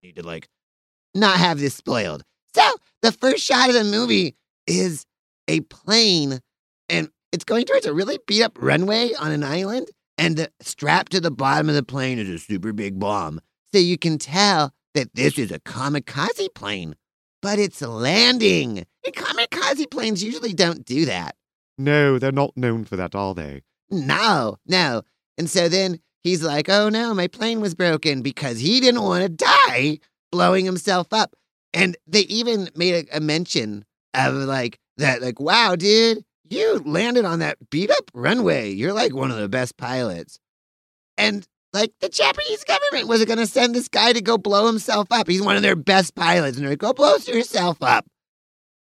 need 0.02 0.16
to 0.16 0.22
like 0.22 0.48
not 1.14 1.38
have 1.38 1.58
this 1.58 1.74
spoiled. 1.74 2.22
So 2.54 2.62
the 3.02 3.12
first 3.12 3.44
shot 3.44 3.68
of 3.68 3.74
the 3.74 3.84
movie 3.84 4.36
is 4.66 5.04
a 5.48 5.60
plane 5.60 6.40
and 6.88 7.10
it's 7.32 7.44
going 7.44 7.64
towards 7.64 7.86
a 7.86 7.92
really 7.92 8.18
beat 8.26 8.42
up 8.42 8.56
runway 8.60 9.12
on 9.14 9.32
an 9.32 9.44
island 9.44 9.88
and 10.18 10.36
the, 10.36 10.50
strapped 10.60 11.12
to 11.12 11.20
the 11.20 11.30
bottom 11.30 11.68
of 11.68 11.74
the 11.74 11.82
plane 11.82 12.18
is 12.18 12.28
a 12.28 12.38
super 12.38 12.72
big 12.72 12.98
bomb. 12.98 13.40
So 13.74 13.80
you 13.80 13.98
can 13.98 14.18
tell 14.18 14.72
that 14.94 15.14
this 15.14 15.38
is 15.38 15.50
a 15.50 15.58
kamikaze 15.58 16.54
plane, 16.54 16.94
but 17.40 17.58
it's 17.58 17.80
landing. 17.80 18.84
And 19.04 19.14
kamikaze 19.14 19.90
planes 19.90 20.22
usually 20.22 20.52
don't 20.52 20.84
do 20.84 21.06
that. 21.06 21.34
No, 21.78 22.18
they're 22.18 22.32
not 22.32 22.56
known 22.56 22.84
for 22.84 22.96
that, 22.96 23.14
are 23.14 23.34
they? 23.34 23.62
No, 23.90 24.58
no. 24.66 25.02
And 25.38 25.48
so 25.48 25.68
then 25.68 26.00
he's 26.22 26.42
like, 26.42 26.68
oh 26.68 26.88
no, 26.88 27.14
my 27.14 27.26
plane 27.26 27.60
was 27.60 27.74
broken 27.74 28.22
because 28.22 28.58
he 28.58 28.80
didn't 28.80 29.02
want 29.02 29.22
to 29.22 29.28
die 29.28 29.98
blowing 30.30 30.64
himself 30.64 31.12
up. 31.12 31.34
And 31.74 31.96
they 32.06 32.20
even 32.22 32.68
made 32.76 33.08
a, 33.08 33.16
a 33.16 33.20
mention 33.20 33.84
of 34.14 34.34
like 34.34 34.78
that, 34.98 35.22
like, 35.22 35.40
wow, 35.40 35.74
dude, 35.74 36.24
you 36.48 36.82
landed 36.84 37.24
on 37.24 37.38
that 37.38 37.70
beat 37.70 37.90
up 37.90 38.10
runway. 38.14 38.70
You're 38.70 38.92
like 38.92 39.14
one 39.14 39.30
of 39.30 39.38
the 39.38 39.48
best 39.48 39.76
pilots. 39.76 40.38
And 41.16 41.46
like 41.72 41.92
the 42.00 42.08
Japanese 42.08 42.64
government 42.64 43.08
wasn't 43.08 43.28
going 43.28 43.38
to 43.38 43.46
send 43.46 43.74
this 43.74 43.88
guy 43.88 44.12
to 44.12 44.20
go 44.20 44.36
blow 44.36 44.66
himself 44.66 45.08
up. 45.10 45.28
He's 45.28 45.42
one 45.42 45.56
of 45.56 45.62
their 45.62 45.76
best 45.76 46.14
pilots. 46.14 46.56
And 46.56 46.64
they're 46.64 46.72
like, 46.72 46.78
go 46.78 46.92
blow 46.92 47.16
yourself 47.26 47.78
up. 47.80 48.06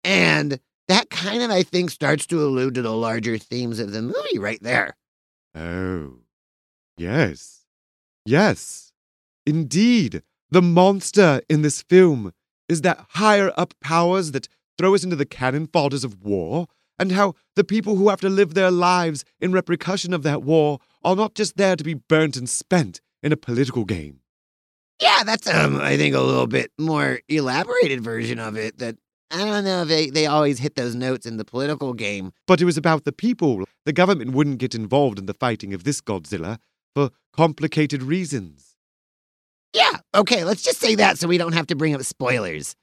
And 0.03 0.59
that 0.87 1.09
kind 1.09 1.41
of, 1.41 1.49
I 1.49 1.63
think, 1.63 1.89
starts 1.89 2.27
to 2.27 2.43
allude 2.43 2.75
to 2.75 2.83
the 2.83 2.95
larger 2.95 3.39
themes 3.39 3.79
of 3.79 3.91
the 3.91 4.03
movie 4.03 4.37
right 4.37 4.61
there. 4.61 4.95
Oh, 5.55 6.19
yes. 6.97 7.65
Yes. 8.25 8.91
Indeed, 9.45 10.23
the 10.49 10.61
monster 10.61 11.41
in 11.49 11.61
this 11.61 11.81
film 11.83 12.33
is 12.67 12.81
that 12.81 13.05
higher 13.09 13.51
up 13.57 13.73
powers 13.81 14.31
that 14.31 14.47
throw 14.77 14.95
us 14.95 15.03
into 15.03 15.15
the 15.15 15.25
cannon 15.25 15.67
fodders 15.67 16.03
of 16.03 16.23
war, 16.23 16.67
and 16.97 17.11
how 17.11 17.33
the 17.55 17.63
people 17.63 17.95
who 17.95 18.09
have 18.09 18.21
to 18.21 18.29
live 18.29 18.53
their 18.53 18.71
lives 18.71 19.23
in 19.39 19.51
repercussion 19.51 20.13
of 20.13 20.23
that 20.23 20.43
war 20.43 20.79
are 21.03 21.15
not 21.15 21.35
just 21.35 21.57
there 21.57 21.75
to 21.75 21.83
be 21.83 21.93
burnt 21.93 22.37
and 22.37 22.49
spent 22.49 23.01
in 23.21 23.31
a 23.31 23.37
political 23.37 23.85
game. 23.85 24.21
Yeah, 25.01 25.23
that's 25.25 25.47
um, 25.47 25.79
I 25.81 25.97
think 25.97 26.15
a 26.15 26.21
little 26.21 26.47
bit 26.47 26.71
more 26.79 27.19
elaborated 27.27 28.01
version 28.01 28.39
of 28.39 28.55
it. 28.55 28.77
That 28.77 28.95
I 29.29 29.43
don't 29.43 29.65
know 29.65 29.81
if 29.81 29.89
they, 29.89 30.09
they 30.09 30.25
always 30.25 30.59
hit 30.59 30.75
those 30.75 30.95
notes 30.95 31.25
in 31.25 31.35
the 31.37 31.43
political 31.43 31.93
game. 31.93 32.31
But 32.47 32.61
it 32.61 32.65
was 32.65 32.77
about 32.77 33.03
the 33.03 33.11
people. 33.11 33.65
The 33.85 33.91
government 33.91 34.31
wouldn't 34.31 34.59
get 34.59 34.73
involved 34.73 35.19
in 35.19 35.25
the 35.25 35.33
fighting 35.33 35.73
of 35.73 35.83
this 35.83 35.99
Godzilla 35.99 36.59
for 36.95 37.11
complicated 37.33 38.01
reasons. 38.01 38.75
Yeah, 39.73 39.91
okay, 40.15 40.45
let's 40.45 40.63
just 40.63 40.79
say 40.79 40.95
that 40.95 41.19
so 41.19 41.27
we 41.27 41.37
don't 41.37 41.53
have 41.53 41.67
to 41.67 41.75
bring 41.75 41.93
up 41.93 42.01
spoilers. 42.03 42.75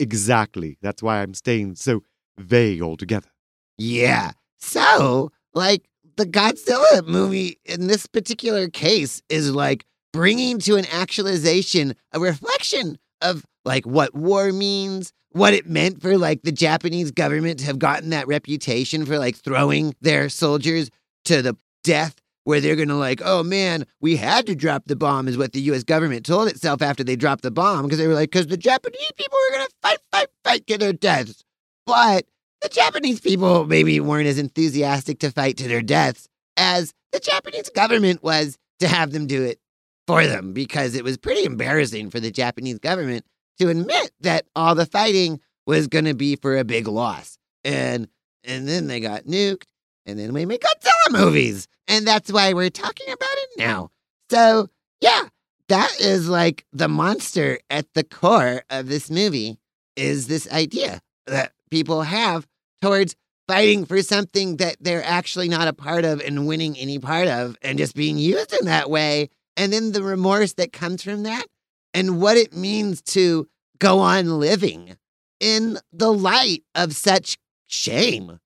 Exactly. 0.00 0.78
That's 0.80 1.02
why 1.02 1.20
I'm 1.20 1.34
staying 1.34 1.74
so 1.74 2.02
vague 2.38 2.80
altogether. 2.80 3.28
Yeah. 3.76 4.32
So, 4.58 5.30
like, 5.54 5.84
the 6.16 6.24
Godzilla 6.24 7.06
movie 7.06 7.60
in 7.64 7.86
this 7.86 8.06
particular 8.06 8.68
case 8.68 9.22
is 9.28 9.52
like 9.52 9.84
bringing 10.12 10.58
to 10.60 10.76
an 10.76 10.86
actualization 10.90 11.94
a 12.12 12.18
reflection 12.18 12.98
of 13.20 13.44
like 13.64 13.86
what 13.86 14.14
war 14.14 14.52
means, 14.52 15.12
what 15.32 15.54
it 15.54 15.68
meant 15.68 16.00
for 16.00 16.16
like 16.16 16.42
the 16.42 16.52
Japanese 16.52 17.10
government 17.10 17.60
to 17.60 17.66
have 17.66 17.78
gotten 17.78 18.10
that 18.10 18.26
reputation 18.26 19.04
for 19.04 19.18
like 19.18 19.36
throwing 19.36 19.94
their 20.00 20.28
soldiers 20.28 20.90
to 21.26 21.42
the 21.42 21.56
death 21.84 22.16
where 22.48 22.62
they're 22.62 22.76
going 22.76 22.88
to 22.88 22.94
like, 22.94 23.20
oh 23.22 23.42
man, 23.42 23.84
we 24.00 24.16
had 24.16 24.46
to 24.46 24.54
drop 24.54 24.86
the 24.86 24.96
bomb 24.96 25.28
is 25.28 25.36
what 25.36 25.52
the 25.52 25.60
US 25.60 25.84
government 25.84 26.24
told 26.24 26.48
itself 26.48 26.80
after 26.80 27.04
they 27.04 27.14
dropped 27.14 27.42
the 27.42 27.50
bomb 27.50 27.82
because 27.82 27.98
they 27.98 28.06
were 28.06 28.14
like 28.14 28.32
cuz 28.32 28.46
the 28.46 28.56
Japanese 28.56 29.12
people 29.18 29.36
were 29.36 29.58
going 29.58 29.68
to 29.68 29.74
fight 29.82 29.98
fight 30.10 30.28
fight 30.44 30.66
to 30.66 30.78
their 30.78 30.94
deaths. 30.94 31.44
But 31.84 32.24
the 32.62 32.70
Japanese 32.70 33.20
people 33.20 33.66
maybe 33.66 34.00
weren't 34.00 34.28
as 34.28 34.38
enthusiastic 34.38 35.18
to 35.18 35.30
fight 35.30 35.58
to 35.58 35.68
their 35.68 35.82
deaths 35.82 36.26
as 36.56 36.94
the 37.12 37.20
Japanese 37.20 37.68
government 37.68 38.22
was 38.22 38.56
to 38.78 38.88
have 38.88 39.12
them 39.12 39.26
do 39.26 39.42
it 39.42 39.60
for 40.06 40.26
them 40.26 40.54
because 40.54 40.94
it 40.94 41.04
was 41.04 41.18
pretty 41.18 41.44
embarrassing 41.44 42.08
for 42.08 42.18
the 42.18 42.30
Japanese 42.30 42.78
government 42.78 43.26
to 43.58 43.68
admit 43.68 44.10
that 44.20 44.46
all 44.56 44.74
the 44.74 44.86
fighting 44.86 45.38
was 45.66 45.86
going 45.86 46.06
to 46.06 46.14
be 46.14 46.34
for 46.34 46.56
a 46.56 46.64
big 46.64 46.88
loss. 46.88 47.36
And 47.62 48.08
and 48.42 48.66
then 48.66 48.86
they 48.86 49.00
got 49.00 49.24
nuked 49.24 49.64
and 50.06 50.18
then 50.18 50.32
we 50.32 50.46
make 50.46 50.62
Godzilla 50.62 50.97
movies. 51.10 51.68
And 51.86 52.06
that's 52.06 52.32
why 52.32 52.52
we're 52.52 52.70
talking 52.70 53.06
about 53.06 53.36
it 53.36 53.48
now. 53.58 53.90
So, 54.30 54.68
yeah, 55.00 55.22
that 55.68 56.00
is 56.00 56.28
like 56.28 56.64
the 56.72 56.88
monster 56.88 57.58
at 57.70 57.86
the 57.94 58.04
core 58.04 58.62
of 58.70 58.88
this 58.88 59.10
movie 59.10 59.58
is 59.96 60.26
this 60.26 60.50
idea 60.50 61.00
that 61.26 61.52
people 61.70 62.02
have 62.02 62.46
towards 62.80 63.16
fighting 63.46 63.84
for 63.86 64.02
something 64.02 64.58
that 64.58 64.76
they're 64.80 65.04
actually 65.04 65.48
not 65.48 65.68
a 65.68 65.72
part 65.72 66.04
of 66.04 66.20
and 66.20 66.46
winning 66.46 66.76
any 66.76 66.98
part 66.98 67.28
of 67.28 67.56
and 67.62 67.78
just 67.78 67.96
being 67.96 68.18
used 68.18 68.52
in 68.52 68.66
that 68.66 68.90
way. 68.90 69.30
And 69.56 69.72
then 69.72 69.92
the 69.92 70.02
remorse 70.02 70.52
that 70.54 70.72
comes 70.72 71.02
from 71.02 71.24
that 71.24 71.46
and 71.94 72.20
what 72.20 72.36
it 72.36 72.54
means 72.54 73.00
to 73.02 73.48
go 73.78 74.00
on 74.00 74.38
living 74.38 74.96
in 75.40 75.78
the 75.92 76.12
light 76.12 76.62
of 76.74 76.94
such 76.94 77.38
shame. 77.66 78.38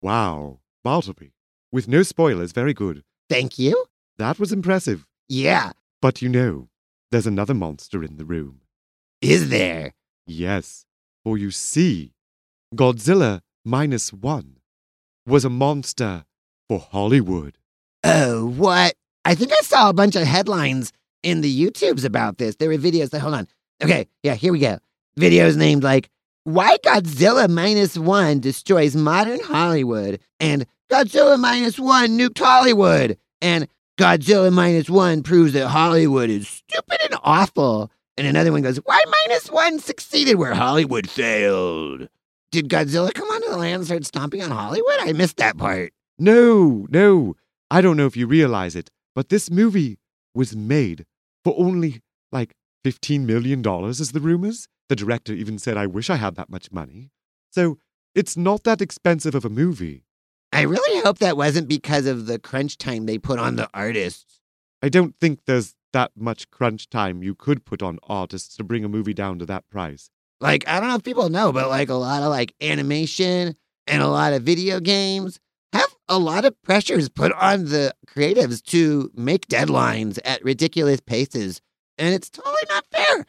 Wow. 0.00 0.60
Bartleby. 0.84 1.32
With 1.76 1.88
no 1.88 2.02
spoilers, 2.02 2.52
very 2.52 2.72
good. 2.72 3.04
Thank 3.28 3.58
you. 3.58 3.84
That 4.16 4.38
was 4.38 4.50
impressive. 4.50 5.06
Yeah. 5.28 5.72
But 6.00 6.22
you 6.22 6.30
know, 6.30 6.70
there's 7.10 7.26
another 7.26 7.52
monster 7.52 8.02
in 8.02 8.16
the 8.16 8.24
room. 8.24 8.62
Is 9.20 9.50
there? 9.50 9.92
Yes. 10.26 10.86
For 11.22 11.36
you 11.36 11.50
see, 11.50 12.14
Godzilla 12.74 13.42
minus 13.62 14.10
one 14.10 14.56
was 15.26 15.44
a 15.44 15.50
monster 15.50 16.24
for 16.66 16.78
Hollywood. 16.78 17.58
Oh, 18.02 18.46
what? 18.46 18.94
I 19.26 19.34
think 19.34 19.52
I 19.52 19.60
saw 19.60 19.90
a 19.90 19.92
bunch 19.92 20.16
of 20.16 20.22
headlines 20.22 20.94
in 21.22 21.42
the 21.42 21.62
YouTubes 21.62 22.06
about 22.06 22.38
this. 22.38 22.56
There 22.56 22.70
were 22.70 22.78
videos 22.78 23.10
that, 23.10 23.20
hold 23.20 23.34
on. 23.34 23.48
Okay, 23.84 24.06
yeah, 24.22 24.34
here 24.34 24.52
we 24.54 24.60
go. 24.60 24.78
Videos 25.20 25.58
named 25.58 25.82
like, 25.82 26.08
Why 26.44 26.78
Godzilla 26.78 27.50
Minus 27.50 27.98
One 27.98 28.40
Destroys 28.40 28.96
Modern 28.96 29.40
Hollywood, 29.40 30.20
and 30.40 30.64
Godzilla 30.90 31.38
Minus 31.38 31.78
One 31.78 32.16
Nuked 32.18 32.38
Hollywood, 32.38 33.18
and 33.42 33.66
Godzilla 33.98 34.52
Minus 34.52 34.88
One 34.88 35.22
Proves 35.22 35.52
that 35.54 35.68
Hollywood 35.68 36.30
is 36.30 36.48
stupid 36.48 36.98
and 37.02 37.18
awful. 37.24 37.90
And 38.16 38.26
another 38.26 38.52
one 38.52 38.62
goes, 38.62 38.76
Why 38.78 39.02
Minus 39.26 39.50
One 39.50 39.78
Succeeded 39.78 40.36
Where 40.36 40.54
Hollywood 40.54 41.10
Failed? 41.10 42.08
Did 42.52 42.68
Godzilla 42.68 43.12
come 43.12 43.28
onto 43.28 43.50
the 43.50 43.56
land 43.56 43.74
and 43.74 43.84
start 43.84 44.06
stomping 44.06 44.42
on 44.42 44.50
Hollywood? 44.50 44.96
I 45.00 45.12
missed 45.12 45.38
that 45.38 45.58
part. 45.58 45.92
No, 46.18 46.86
no. 46.88 47.34
I 47.70 47.80
don't 47.80 47.96
know 47.96 48.06
if 48.06 48.16
you 48.16 48.26
realize 48.26 48.76
it, 48.76 48.90
but 49.14 49.28
this 49.28 49.50
movie 49.50 49.98
was 50.34 50.54
made 50.54 51.04
for 51.42 51.54
only 51.58 52.00
like 52.30 52.54
$15 52.84 53.26
million, 53.26 53.66
as 53.88 54.12
the 54.12 54.20
rumors. 54.20 54.68
The 54.88 54.96
director 54.96 55.32
even 55.32 55.58
said, 55.58 55.76
I 55.76 55.86
wish 55.86 56.08
I 56.08 56.16
had 56.16 56.36
that 56.36 56.48
much 56.48 56.70
money. 56.70 57.10
So 57.50 57.78
It's 58.14 58.34
not 58.34 58.64
that 58.64 58.80
expensive 58.80 59.34
of 59.34 59.44
a 59.44 59.50
movie. 59.50 60.05
I 60.52 60.62
really 60.62 61.02
hope 61.02 61.18
that 61.18 61.36
wasn't 61.36 61.68
because 61.68 62.06
of 62.06 62.26
the 62.26 62.38
crunch 62.38 62.78
time 62.78 63.06
they 63.06 63.18
put 63.18 63.38
on 63.38 63.56
the 63.56 63.68
artists. 63.74 64.40
I 64.82 64.88
don't 64.88 65.14
think 65.20 65.40
there's 65.46 65.74
that 65.92 66.12
much 66.16 66.50
crunch 66.50 66.88
time 66.88 67.22
you 67.22 67.34
could 67.34 67.64
put 67.64 67.82
on 67.82 67.98
artists 68.04 68.56
to 68.56 68.64
bring 68.64 68.84
a 68.84 68.88
movie 68.88 69.14
down 69.14 69.38
to 69.38 69.46
that 69.46 69.68
price. 69.70 70.10
Like, 70.40 70.66
I 70.68 70.78
don't 70.78 70.88
know 70.88 70.96
if 70.96 71.02
people 71.02 71.28
know, 71.28 71.52
but 71.52 71.68
like 71.68 71.88
a 71.88 71.94
lot 71.94 72.22
of 72.22 72.28
like 72.28 72.54
animation 72.60 73.56
and 73.86 74.02
a 74.02 74.08
lot 74.08 74.32
of 74.32 74.42
video 74.42 74.80
games 74.80 75.40
have 75.72 75.94
a 76.08 76.18
lot 76.18 76.44
of 76.44 76.60
pressures 76.62 77.08
put 77.08 77.32
on 77.32 77.66
the 77.66 77.94
creatives 78.06 78.62
to 78.64 79.10
make 79.14 79.48
deadlines 79.48 80.18
at 80.24 80.44
ridiculous 80.44 81.00
paces. 81.00 81.60
And 81.98 82.14
it's 82.14 82.28
totally 82.28 82.62
not 82.68 82.86
fair. 82.90 83.26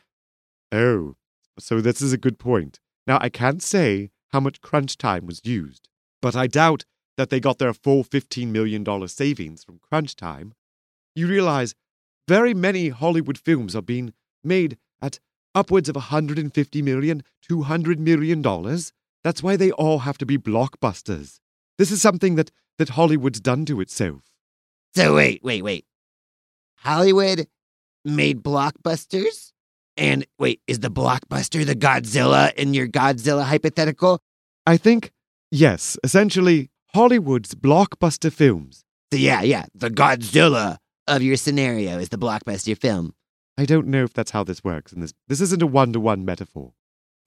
Oh, 0.71 1.15
so 1.57 1.79
this 1.79 2.01
is 2.01 2.11
a 2.11 2.17
good 2.17 2.37
point. 2.37 2.79
Now, 3.05 3.17
I 3.21 3.29
can't 3.29 3.63
say 3.63 4.11
how 4.29 4.41
much 4.41 4.61
crunch 4.61 4.97
time 4.97 5.25
was 5.25 5.41
used, 5.45 5.87
but 6.21 6.35
I 6.35 6.47
doubt 6.47 6.83
that 7.17 7.29
they 7.29 7.39
got 7.39 7.57
their 7.57 7.73
full 7.73 8.03
$15 8.03 8.47
million 8.47 9.07
savings 9.07 9.63
from 9.63 9.79
crunch 9.79 10.15
time. 10.15 10.53
You 11.15 11.27
realize 11.27 11.75
very 12.27 12.53
many 12.53 12.89
Hollywood 12.89 13.37
films 13.37 13.75
are 13.75 13.81
being 13.81 14.13
made 14.43 14.77
at 15.01 15.19
upwards 15.55 15.89
of 15.89 15.95
$150 15.95 16.83
million, 16.83 17.23
$200 17.49 17.97
million. 17.97 18.41
That's 19.23 19.43
why 19.43 19.55
they 19.55 19.71
all 19.71 19.99
have 19.99 20.17
to 20.19 20.25
be 20.25 20.37
blockbusters. 20.37 21.39
This 21.77 21.91
is 21.91 22.01
something 22.01 22.35
that, 22.35 22.51
that 22.77 22.89
Hollywood's 22.89 23.39
done 23.39 23.65
to 23.65 23.81
itself. 23.81 24.21
So, 24.95 25.15
wait, 25.15 25.43
wait, 25.43 25.63
wait. 25.63 25.85
Hollywood 26.77 27.47
made 28.05 28.43
blockbusters? 28.43 29.51
And 29.95 30.25
wait, 30.37 30.61
is 30.67 30.79
the 30.79 30.91
blockbuster 30.91 31.65
the 31.65 31.75
Godzilla 31.75 32.53
in 32.53 32.73
your 32.73 32.87
Godzilla 32.87 33.43
hypothetical? 33.43 34.21
I 34.65 34.77
think, 34.77 35.11
yes, 35.51 35.97
essentially, 36.03 36.69
Hollywood's 36.97 37.53
blockbuster 37.53 38.33
films. 38.33 38.83
So, 39.13 39.19
yeah, 39.19 39.43
yeah, 39.43 39.65
the 39.75 39.91
Godzilla 39.91 40.77
of 41.07 41.21
your 41.21 41.35
scenario 41.35 41.99
is 41.99 42.09
the 42.09 42.17
blockbuster 42.17 42.75
film. 42.75 43.13
I 43.55 43.65
don't 43.65 43.85
know 43.85 44.03
if 44.03 44.13
that's 44.13 44.31
how 44.31 44.43
this 44.43 44.63
works, 44.63 44.93
and 44.93 45.03
this 45.03 45.13
this 45.27 45.39
isn't 45.39 45.61
a 45.61 45.67
one 45.67 45.93
to 45.93 45.99
one 45.99 46.25
metaphor. 46.25 46.73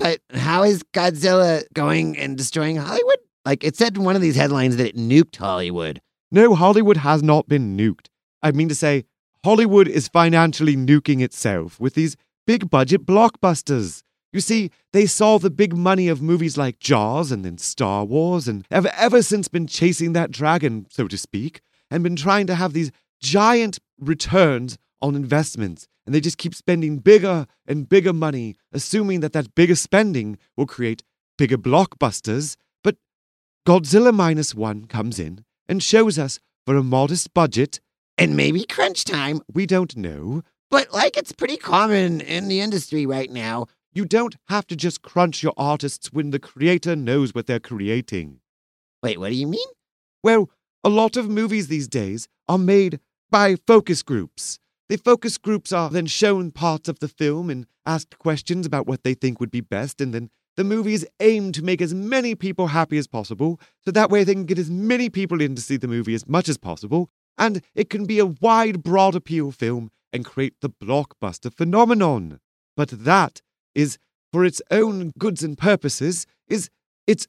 But 0.01 0.23
how 0.35 0.65
is 0.65 0.83
Godzilla 0.93 1.63
going 1.73 2.19
and 2.19 2.37
destroying 2.37 2.79
Hollywood? 2.79 3.19
Like 3.45 3.63
it 3.63 3.77
said 3.77 3.97
in 3.97 4.03
one 4.03 4.17
of 4.17 4.23
these 4.23 4.35
headlines 4.35 4.77
that 4.77 4.89
it 4.89 4.97
nuked 4.97 5.37
Hollywood. 5.37 6.01
No, 6.33 6.57
Hollywood 6.57 6.97
has 6.97 7.23
not 7.23 7.47
been 7.47 7.77
nuked. 7.77 8.07
I 8.43 8.51
mean 8.51 8.69
to 8.71 8.75
say, 8.75 9.05
Hollywood 9.45 9.87
is 9.87 10.09
financially 10.09 10.75
nuking 10.75 11.23
itself 11.23 11.79
with 11.79 11.95
these 11.95 12.17
big 12.45 12.71
budget 12.71 13.07
blockbusters. 13.07 14.03
You 14.33 14.41
see, 14.41 14.71
they 14.93 15.07
saw 15.07 15.39
the 15.39 15.51
big 15.51 15.77
money 15.77 16.09
of 16.09 16.23
movies 16.23 16.57
like 16.57 16.79
Jaws 16.79 17.33
and 17.33 17.45
then 17.45 17.59
Star 17.59 18.05
Wars, 18.05 18.47
and 18.47 18.65
have 18.71 18.87
ever 18.87 19.23
since 19.23 19.49
been 19.49 19.67
chasing 19.67 20.13
that 20.13 20.31
dragon, 20.31 20.87
so 20.91 21.09
to 21.09 21.19
speak, 21.19 21.61
and 21.91 22.05
been 22.05 22.17
trying 22.17 22.47
to 22.47 22.55
have 22.55 22.73
these 22.73 22.93
giant 23.21 23.79
returns 23.99 24.79
on 25.03 25.17
investments. 25.17 25.87
And 26.07 26.15
they 26.15 26.21
just 26.21 26.39
keep 26.39 26.55
spending 26.55 26.99
bigger 26.99 27.47
and 27.67 27.89
bigger 27.89 28.13
money, 28.13 28.57
assuming 28.73 29.21
that 29.21 29.33
that 29.33 29.55
bigger 29.55 29.75
spending 29.77 30.39
will 30.57 30.67
create 30.67 31.03
bigger 31.37 31.59
blockbusters. 31.59 32.57
But 32.83 32.97
Godzilla 33.67 34.13
Minus 34.15 34.55
One 34.55 34.87
comes 34.87 35.19
in 35.19 35.45
and 35.69 35.83
shows 35.83 36.19
us 36.19 36.39
for 36.67 36.77
a 36.77 36.83
modest 36.83 37.35
budget, 37.35 37.81
And 38.17 38.37
maybe 38.37 38.65
crunch 38.65 39.05
time. 39.05 39.41
we 39.53 39.67
don't 39.67 39.97
know, 39.97 40.43
But 40.71 40.93
like 40.93 41.17
it's 41.17 41.33
pretty 41.33 41.57
common 41.57 42.21
in 42.21 42.49
the 42.49 42.61
industry 42.61 43.07
right 43.07 43.31
now. 43.31 43.67
You 43.93 44.05
don't 44.05 44.37
have 44.49 44.67
to 44.69 44.77
just 44.77 45.03
crunch 45.03 45.43
your 45.43 45.55
artists 45.57 46.13
when 46.13 46.31
the 46.31 46.39
creator 46.39 46.95
knows 46.95 47.35
what 47.35 47.47
they're 47.47 47.61
creating. 47.61 48.41
Wait, 49.03 49.19
what 49.19 49.31
do 49.31 49.35
you 49.35 49.47
mean? 49.47 49.69
Well, 50.23 50.51
a 50.85 50.89
lot 50.89 51.17
of 51.17 51.29
movies 51.29 51.69
these 51.69 51.89
days 51.89 52.29
are 52.49 52.59
made 52.59 53.01
by 53.31 53.57
focus 53.67 54.03
groups. 54.03 54.59
The 54.89 54.97
focus 54.97 55.39
groups 55.39 55.73
are 55.73 55.89
then 55.91 56.07
shown 56.07 56.51
parts 56.51 56.89
of 56.89 56.99
the 56.99 57.09
film 57.09 57.49
and 57.49 57.67
asked 57.87 58.19
questions 58.19 58.67
about 58.67 58.87
what 58.87 59.03
they 59.05 59.15
think 59.15 59.41
would 59.41 59.51
be 59.51 59.61
best, 59.61 60.01
and 60.01 60.13
then 60.13 60.31
the 60.57 60.65
movies 60.65 61.07
aim 61.21 61.53
to 61.53 61.63
make 61.63 61.81
as 61.81 61.95
many 61.95 62.35
people 62.35 62.69
happy 62.69 62.99
as 62.99 63.07
possible, 63.07 63.61
so 63.85 63.91
that 63.91 64.11
way 64.11 64.25
they 64.25 64.35
can 64.35 64.47
get 64.47 64.59
as 64.59 64.71
many 64.71 65.09
people 65.09 65.41
in 65.41 65.55
to 65.55 65.63
see 65.63 65.77
the 65.77 65.89
movie 65.89 66.15
as 66.15 66.29
much 66.29 66.49
as 66.49 66.59
possible, 66.59 67.09
and 67.39 67.63
it 67.75 67.89
can 67.89 68.05
be 68.05 68.19
a 68.19 68.27
wide, 68.27 68.83
broad 68.83 69.15
appeal 69.15 69.53
film 69.53 69.91
and 70.13 70.25
create 70.25 70.55
the 70.61 70.71
blockbuster 70.71 71.55
phenomenon. 71.55 72.41
But 72.77 72.91
that 73.05 73.41
is, 73.81 73.99
for 74.33 74.45
its 74.45 74.63
own 74.71 75.13
goods 75.19 75.43
and 75.43 75.57
purposes, 75.59 76.27
is 76.49 76.71
it's 77.07 77.27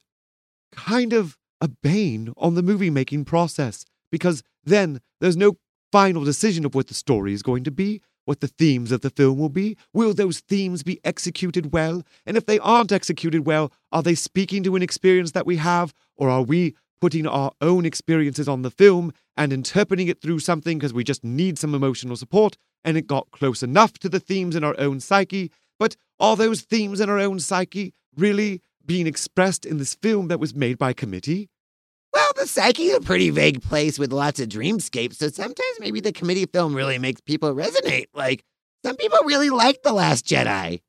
kind 0.72 1.14
of 1.14 1.38
a 1.60 1.68
bane 1.68 2.34
on 2.38 2.56
the 2.56 2.64
movie 2.64 2.90
making 2.90 3.26
process 3.26 3.86
because 4.12 4.44
then 4.64 5.00
there's 5.20 5.38
no 5.38 5.58
final 5.92 6.24
decision 6.24 6.66
of 6.66 6.76
what 6.76 6.88
the 6.88 6.94
story 6.94 7.34
is 7.34 7.44
going 7.44 7.64
to 7.64 7.72
be, 7.72 8.02
what 8.26 8.40
the 8.40 8.48
themes 8.48 8.92
of 8.92 9.02
the 9.02 9.10
film 9.10 9.38
will 9.38 9.50
be. 9.50 9.78
Will 9.94 10.14
those 10.14 10.40
themes 10.40 10.84
be 10.84 11.00
executed 11.04 11.74
well? 11.74 12.04
And 12.26 12.38
if 12.38 12.46
they 12.46 12.60
aren't 12.60 12.92
executed 12.92 13.46
well, 13.46 13.72
are 13.92 14.04
they 14.04 14.16
speaking 14.16 14.64
to 14.64 14.76
an 14.76 14.82
experience 14.82 15.32
that 15.32 15.46
we 15.46 15.58
have, 15.58 15.94
or 16.16 16.30
are 16.30 16.44
we 16.44 16.76
putting 17.02 17.26
our 17.26 17.52
own 17.62 17.86
experiences 17.86 18.48
on 18.48 18.62
the 18.62 18.72
film 18.72 19.12
and 19.36 19.52
interpreting 19.52 20.08
it 20.08 20.22
through 20.22 20.40
something 20.40 20.78
because 20.78 20.94
we 20.94 21.04
just 21.04 21.24
need 21.24 21.58
some 21.58 21.74
emotional 21.74 22.16
support 22.16 22.58
and 22.84 22.96
it 22.96 23.08
got 23.08 23.30
close 23.32 23.64
enough 23.64 23.94
to 23.94 24.08
the 24.08 24.20
themes 24.20 24.56
in 24.56 24.64
our 24.64 24.76
own 24.80 25.00
psyche? 25.00 25.52
But 25.82 25.96
are 26.20 26.36
those 26.36 26.62
themes 26.62 27.00
in 27.02 27.10
our 27.10 27.18
own 27.18 27.40
psyche 27.40 27.96
really 28.16 28.62
being 28.86 29.08
expressed 29.08 29.66
in 29.66 29.80
this 29.80 29.96
film 29.96 30.28
that 30.28 30.40
was 30.40 30.54
made 30.54 30.78
by 30.78 30.94
committee? 30.94 31.50
Well, 32.14 32.32
the 32.36 32.46
psyche 32.46 32.90
is 32.90 32.98
a 32.98 33.02
pretty 33.02 33.32
vague 33.32 33.64
place 33.64 33.98
with 33.98 34.14
lots 34.14 34.40
of 34.40 34.48
dreamscapes, 34.48 35.16
so 35.16 35.30
sometimes 35.30 35.80
maybe 35.80 36.00
the 36.00 36.12
committee 36.12 36.46
film 36.46 36.76
really 36.76 37.00
makes 37.00 37.20
people 37.20 37.56
resonate. 37.56 38.06
Like, 38.14 38.44
some 38.86 38.96
people 38.96 39.22
really 39.24 39.50
like 39.50 39.82
The 39.82 39.92
Last 39.92 40.24
Jedi. 40.24 40.82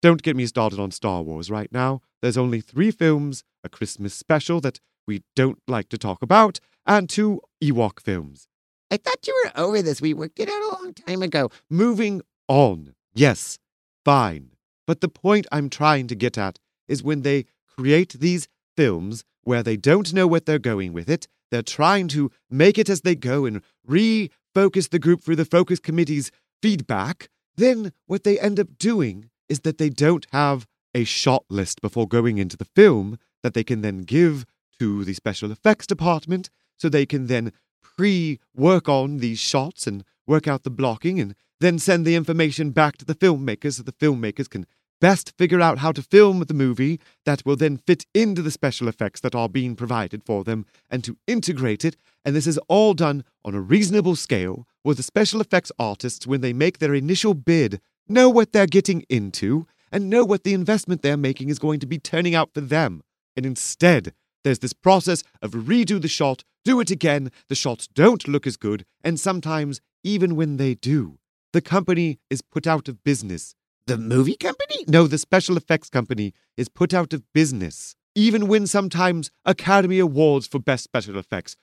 Don't 0.00 0.22
get 0.22 0.36
me 0.36 0.46
started 0.46 0.78
on 0.78 0.92
Star 0.92 1.22
Wars 1.22 1.50
right 1.50 1.72
now. 1.72 2.02
There's 2.22 2.38
only 2.38 2.60
three 2.60 2.92
films, 2.92 3.42
a 3.64 3.68
Christmas 3.68 4.14
special 4.14 4.60
that 4.60 4.78
we 5.08 5.24
don't 5.34 5.58
like 5.66 5.88
to 5.88 5.98
talk 5.98 6.22
about, 6.22 6.60
and 6.86 7.08
two 7.08 7.40
Ewok 7.60 8.00
films. 8.00 8.46
I 8.92 8.96
thought 8.98 9.26
you 9.26 9.42
were 9.44 9.60
over 9.60 9.82
this. 9.82 10.00
We 10.00 10.14
worked 10.14 10.38
it 10.38 10.48
out 10.48 10.62
a 10.62 10.68
long 10.80 10.94
time 10.94 11.22
ago. 11.22 11.50
Moving 11.68 12.22
on. 12.46 12.94
Yes, 13.12 13.58
fine. 14.06 14.50
But 14.86 15.00
the 15.00 15.08
point 15.08 15.48
I'm 15.50 15.68
trying 15.68 16.06
to 16.06 16.14
get 16.14 16.38
at 16.38 16.60
is 16.86 17.02
when 17.02 17.22
they 17.22 17.46
create 17.76 18.12
these 18.12 18.46
films 18.76 19.24
where 19.42 19.64
they 19.64 19.76
don't 19.76 20.14
know 20.14 20.28
what 20.28 20.46
they're 20.46 20.60
going 20.60 20.92
with 20.92 21.10
it, 21.10 21.26
they're 21.50 21.74
trying 21.78 22.06
to 22.08 22.30
make 22.48 22.78
it 22.78 22.88
as 22.88 23.00
they 23.00 23.16
go 23.16 23.46
and 23.46 23.62
refocus 23.88 24.88
the 24.90 25.00
group 25.00 25.24
through 25.24 25.34
the 25.34 25.44
focus 25.44 25.80
committee's 25.80 26.30
feedback, 26.62 27.28
then 27.56 27.92
what 28.06 28.22
they 28.22 28.38
end 28.38 28.60
up 28.60 28.78
doing 28.78 29.28
is 29.48 29.60
that 29.60 29.78
they 29.78 29.90
don't 29.90 30.26
have 30.30 30.68
a 30.94 31.02
shot 31.02 31.44
list 31.50 31.80
before 31.80 32.06
going 32.06 32.38
into 32.38 32.56
the 32.56 32.64
film 32.76 33.18
that 33.42 33.54
they 33.54 33.64
can 33.64 33.80
then 33.80 34.02
give 34.02 34.44
to 34.78 35.04
the 35.04 35.14
special 35.14 35.50
effects 35.50 35.86
department 35.86 36.48
so 36.78 36.88
they 36.88 37.06
can 37.06 37.26
then 37.26 37.52
pre 37.82 38.38
work 38.54 38.88
on 38.88 39.16
these 39.16 39.40
shots 39.40 39.88
and 39.88 40.04
work 40.26 40.48
out 40.48 40.62
the 40.62 40.70
blocking 40.70 41.20
and 41.20 41.34
then 41.60 41.78
send 41.78 42.04
the 42.04 42.14
information 42.14 42.70
back 42.70 42.96
to 42.98 43.04
the 43.04 43.14
filmmakers 43.14 43.74
so 43.74 43.82
the 43.82 43.92
filmmakers 43.92 44.48
can 44.48 44.66
best 45.00 45.32
figure 45.36 45.60
out 45.60 45.78
how 45.78 45.92
to 45.92 46.02
film 46.02 46.40
the 46.40 46.54
movie 46.54 47.00
that 47.24 47.44
will 47.44 47.56
then 47.56 47.76
fit 47.76 48.06
into 48.14 48.42
the 48.42 48.50
special 48.50 48.88
effects 48.88 49.20
that 49.20 49.34
are 49.34 49.48
being 49.48 49.76
provided 49.76 50.22
for 50.24 50.44
them 50.44 50.64
and 50.90 51.04
to 51.04 51.16
integrate 51.26 51.84
it. 51.84 51.96
And 52.24 52.34
this 52.34 52.46
is 52.46 52.58
all 52.68 52.94
done 52.94 53.24
on 53.44 53.54
a 53.54 53.60
reasonable 53.60 54.16
scale 54.16 54.66
where 54.82 54.94
the 54.94 55.02
special 55.02 55.40
effects 55.40 55.72
artists, 55.78 56.26
when 56.26 56.40
they 56.40 56.52
make 56.52 56.78
their 56.78 56.94
initial 56.94 57.34
bid, 57.34 57.80
know 58.08 58.28
what 58.30 58.52
they're 58.52 58.66
getting 58.66 59.04
into 59.08 59.66
and 59.92 60.10
know 60.10 60.24
what 60.24 60.44
the 60.44 60.54
investment 60.54 61.02
they're 61.02 61.16
making 61.16 61.48
is 61.48 61.58
going 61.58 61.80
to 61.80 61.86
be 61.86 61.98
turning 61.98 62.34
out 62.34 62.50
for 62.54 62.60
them. 62.60 63.02
And 63.36 63.44
instead, 63.44 64.12
there's 64.44 64.60
this 64.60 64.72
process 64.72 65.22
of 65.42 65.52
redo 65.52 66.00
the 66.00 66.08
shot, 66.08 66.44
do 66.66 66.80
it 66.80 66.90
again, 66.90 67.30
the 67.48 67.54
shots 67.54 67.86
don't 67.86 68.26
look 68.26 68.44
as 68.44 68.56
good, 68.56 68.84
and 69.04 69.20
sometimes, 69.20 69.80
even 70.02 70.34
when 70.34 70.56
they 70.56 70.74
do, 70.74 71.16
the 71.52 71.60
company 71.60 72.18
is 72.28 72.42
put 72.42 72.66
out 72.66 72.88
of 72.88 73.04
business. 73.04 73.54
The 73.86 73.96
movie 73.96 74.34
company? 74.34 74.84
No, 74.88 75.06
the 75.06 75.16
special 75.16 75.56
effects 75.56 75.88
company 75.88 76.34
is 76.56 76.68
put 76.68 76.92
out 76.92 77.12
of 77.12 77.22
business, 77.32 77.94
even 78.16 78.48
when 78.48 78.66
sometimes 78.66 79.30
Academy 79.44 80.00
Awards 80.00 80.48
for 80.48 80.58
Best 80.58 80.82
Special 80.82 81.16
Effects. 81.16 81.54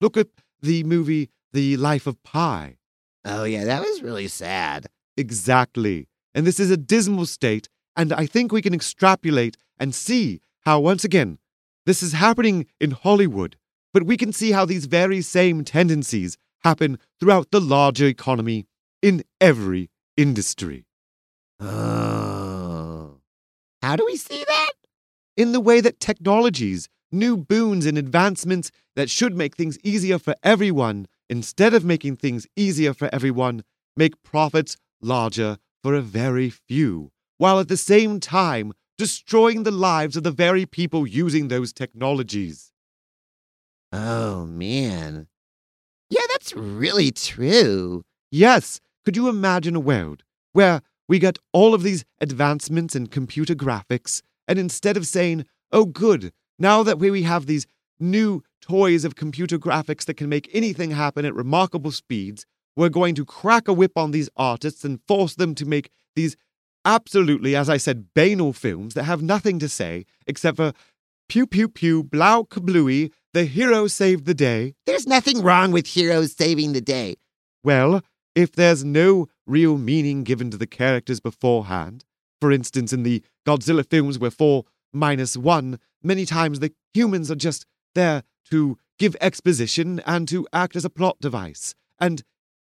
Look 0.00 0.16
at 0.16 0.28
the 0.62 0.84
movie 0.84 1.28
The 1.52 1.76
Life 1.76 2.06
of 2.06 2.22
Pi. 2.22 2.78
Oh, 3.26 3.44
yeah, 3.44 3.64
that 3.64 3.82
was 3.82 4.02
really 4.02 4.26
sad. 4.26 4.86
Exactly. 5.18 6.08
And 6.34 6.46
this 6.46 6.58
is 6.58 6.70
a 6.70 6.78
dismal 6.78 7.26
state, 7.26 7.68
and 7.94 8.10
I 8.10 8.24
think 8.24 8.52
we 8.52 8.62
can 8.62 8.72
extrapolate 8.72 9.58
and 9.78 9.94
see 9.94 10.40
how, 10.60 10.80
once 10.80 11.04
again, 11.04 11.36
this 11.84 12.02
is 12.02 12.14
happening 12.14 12.64
in 12.80 12.92
Hollywood, 12.92 13.56
but 13.96 14.02
we 14.02 14.18
can 14.18 14.30
see 14.30 14.52
how 14.52 14.66
these 14.66 14.84
very 14.84 15.22
same 15.22 15.64
tendencies 15.64 16.36
happen 16.62 16.98
throughout 17.18 17.50
the 17.50 17.62
larger 17.62 18.04
economy 18.04 18.66
in 19.00 19.24
every 19.40 19.88
industry. 20.18 20.84
Oh. 21.60 23.14
How 23.80 23.96
do 23.96 24.04
we 24.04 24.18
see 24.18 24.44
that? 24.46 24.72
in 25.34 25.52
the 25.52 25.60
way 25.60 25.80
that 25.80 25.98
technologies, 25.98 26.90
new 27.10 27.38
boons 27.38 27.86
and 27.86 27.96
advancements 27.96 28.70
that 28.96 29.08
should 29.08 29.34
make 29.34 29.56
things 29.56 29.78
easier 29.82 30.18
for 30.18 30.34
everyone, 30.42 31.06
instead 31.30 31.72
of 31.72 31.82
making 31.82 32.16
things 32.16 32.46
easier 32.54 32.92
for 32.92 33.08
everyone, 33.14 33.64
make 33.96 34.22
profits 34.22 34.76
larger 35.00 35.56
for 35.82 35.94
a 35.94 36.02
very 36.02 36.50
few, 36.50 37.10
while 37.38 37.58
at 37.58 37.68
the 37.68 37.78
same 37.78 38.20
time 38.20 38.74
destroying 38.98 39.62
the 39.62 39.70
lives 39.70 40.18
of 40.18 40.22
the 40.22 40.30
very 40.30 40.66
people 40.66 41.06
using 41.06 41.48
those 41.48 41.72
technologies. 41.72 42.72
Oh, 43.98 44.44
man. 44.44 45.26
Yeah, 46.10 46.20
that's 46.28 46.52
really 46.54 47.10
true. 47.10 48.02
Yes, 48.30 48.78
could 49.06 49.16
you 49.16 49.28
imagine 49.28 49.74
a 49.74 49.80
world 49.80 50.22
where 50.52 50.82
we 51.08 51.18
get 51.18 51.38
all 51.54 51.72
of 51.72 51.82
these 51.82 52.04
advancements 52.20 52.94
in 52.94 53.06
computer 53.06 53.54
graphics, 53.54 54.20
and 54.46 54.58
instead 54.58 54.98
of 54.98 55.06
saying, 55.06 55.46
oh, 55.72 55.86
good, 55.86 56.32
now 56.58 56.82
that 56.82 56.98
we 56.98 57.22
have 57.22 57.46
these 57.46 57.66
new 57.98 58.42
toys 58.60 59.04
of 59.04 59.16
computer 59.16 59.58
graphics 59.58 60.04
that 60.04 60.18
can 60.18 60.28
make 60.28 60.50
anything 60.52 60.90
happen 60.90 61.24
at 61.24 61.34
remarkable 61.34 61.90
speeds, 61.90 62.44
we're 62.76 62.90
going 62.90 63.14
to 63.14 63.24
crack 63.24 63.66
a 63.66 63.72
whip 63.72 63.92
on 63.96 64.10
these 64.10 64.28
artists 64.36 64.84
and 64.84 65.00
force 65.08 65.34
them 65.36 65.54
to 65.54 65.64
make 65.64 65.88
these 66.14 66.36
absolutely, 66.84 67.56
as 67.56 67.70
I 67.70 67.78
said, 67.78 68.12
banal 68.14 68.52
films 68.52 68.92
that 68.92 69.04
have 69.04 69.22
nothing 69.22 69.58
to 69.60 69.68
say 69.70 70.04
except 70.26 70.58
for 70.58 70.74
pew 71.28 71.46
pew 71.46 71.68
pew, 71.68 72.04
blow 72.04 72.44
kablooey, 72.44 73.10
the 73.36 73.44
hero 73.44 73.86
saved 73.86 74.24
the 74.24 74.32
day. 74.32 74.72
There's 74.86 75.06
nothing 75.06 75.42
wrong 75.42 75.70
with 75.70 75.88
heroes 75.88 76.32
saving 76.32 76.72
the 76.72 76.80
day. 76.80 77.16
Well, 77.62 78.00
if 78.34 78.52
there's 78.52 78.82
no 78.82 79.28
real 79.46 79.76
meaning 79.76 80.24
given 80.24 80.50
to 80.52 80.56
the 80.56 80.66
characters 80.66 81.20
beforehand, 81.20 82.06
for 82.40 82.50
instance, 82.50 82.94
in 82.94 83.02
the 83.02 83.22
Godzilla 83.46 83.84
films 83.84 84.18
where 84.18 84.30
4 84.30 84.64
minus 84.90 85.36
1, 85.36 85.78
many 86.02 86.24
times 86.24 86.60
the 86.60 86.72
humans 86.94 87.30
are 87.30 87.36
just 87.36 87.66
there 87.94 88.22
to 88.50 88.78
give 88.98 89.14
exposition 89.20 90.00
and 90.06 90.26
to 90.28 90.46
act 90.54 90.74
as 90.74 90.86
a 90.86 90.90
plot 90.90 91.18
device. 91.20 91.74
And 92.00 92.22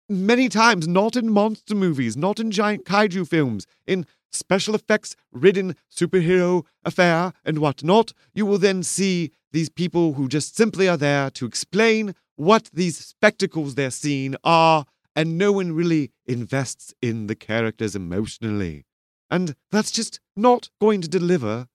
many 0.08 0.48
times, 0.48 0.88
not 0.88 1.14
in 1.14 1.30
monster 1.30 1.76
movies, 1.76 2.16
not 2.16 2.40
in 2.40 2.50
giant 2.50 2.84
kaiju 2.84 3.28
films, 3.28 3.68
in 3.86 4.04
special 4.36 4.74
effects 4.74 5.16
ridden 5.32 5.76
superhero 5.90 6.64
affair 6.84 7.32
and 7.44 7.58
whatnot, 7.58 8.12
you 8.34 8.46
will 8.46 8.58
then 8.58 8.82
see 8.82 9.32
these 9.52 9.68
people 9.68 10.14
who 10.14 10.28
just 10.28 10.56
simply 10.56 10.88
are 10.88 10.96
there 10.96 11.30
to 11.30 11.46
explain 11.46 12.14
what 12.36 12.70
these 12.72 12.98
spectacles 12.98 13.74
they're 13.74 13.90
seeing 13.90 14.36
are, 14.44 14.84
and 15.14 15.38
no 15.38 15.50
one 15.50 15.72
really 15.72 16.10
invests 16.26 16.92
in 17.00 17.26
the 17.26 17.34
characters 17.34 17.96
emotionally. 17.96 18.84
And 19.30 19.56
that's 19.70 19.90
just 19.90 20.20
not 20.36 20.68
going 20.80 21.00
to 21.00 21.08
deliver 21.08 21.68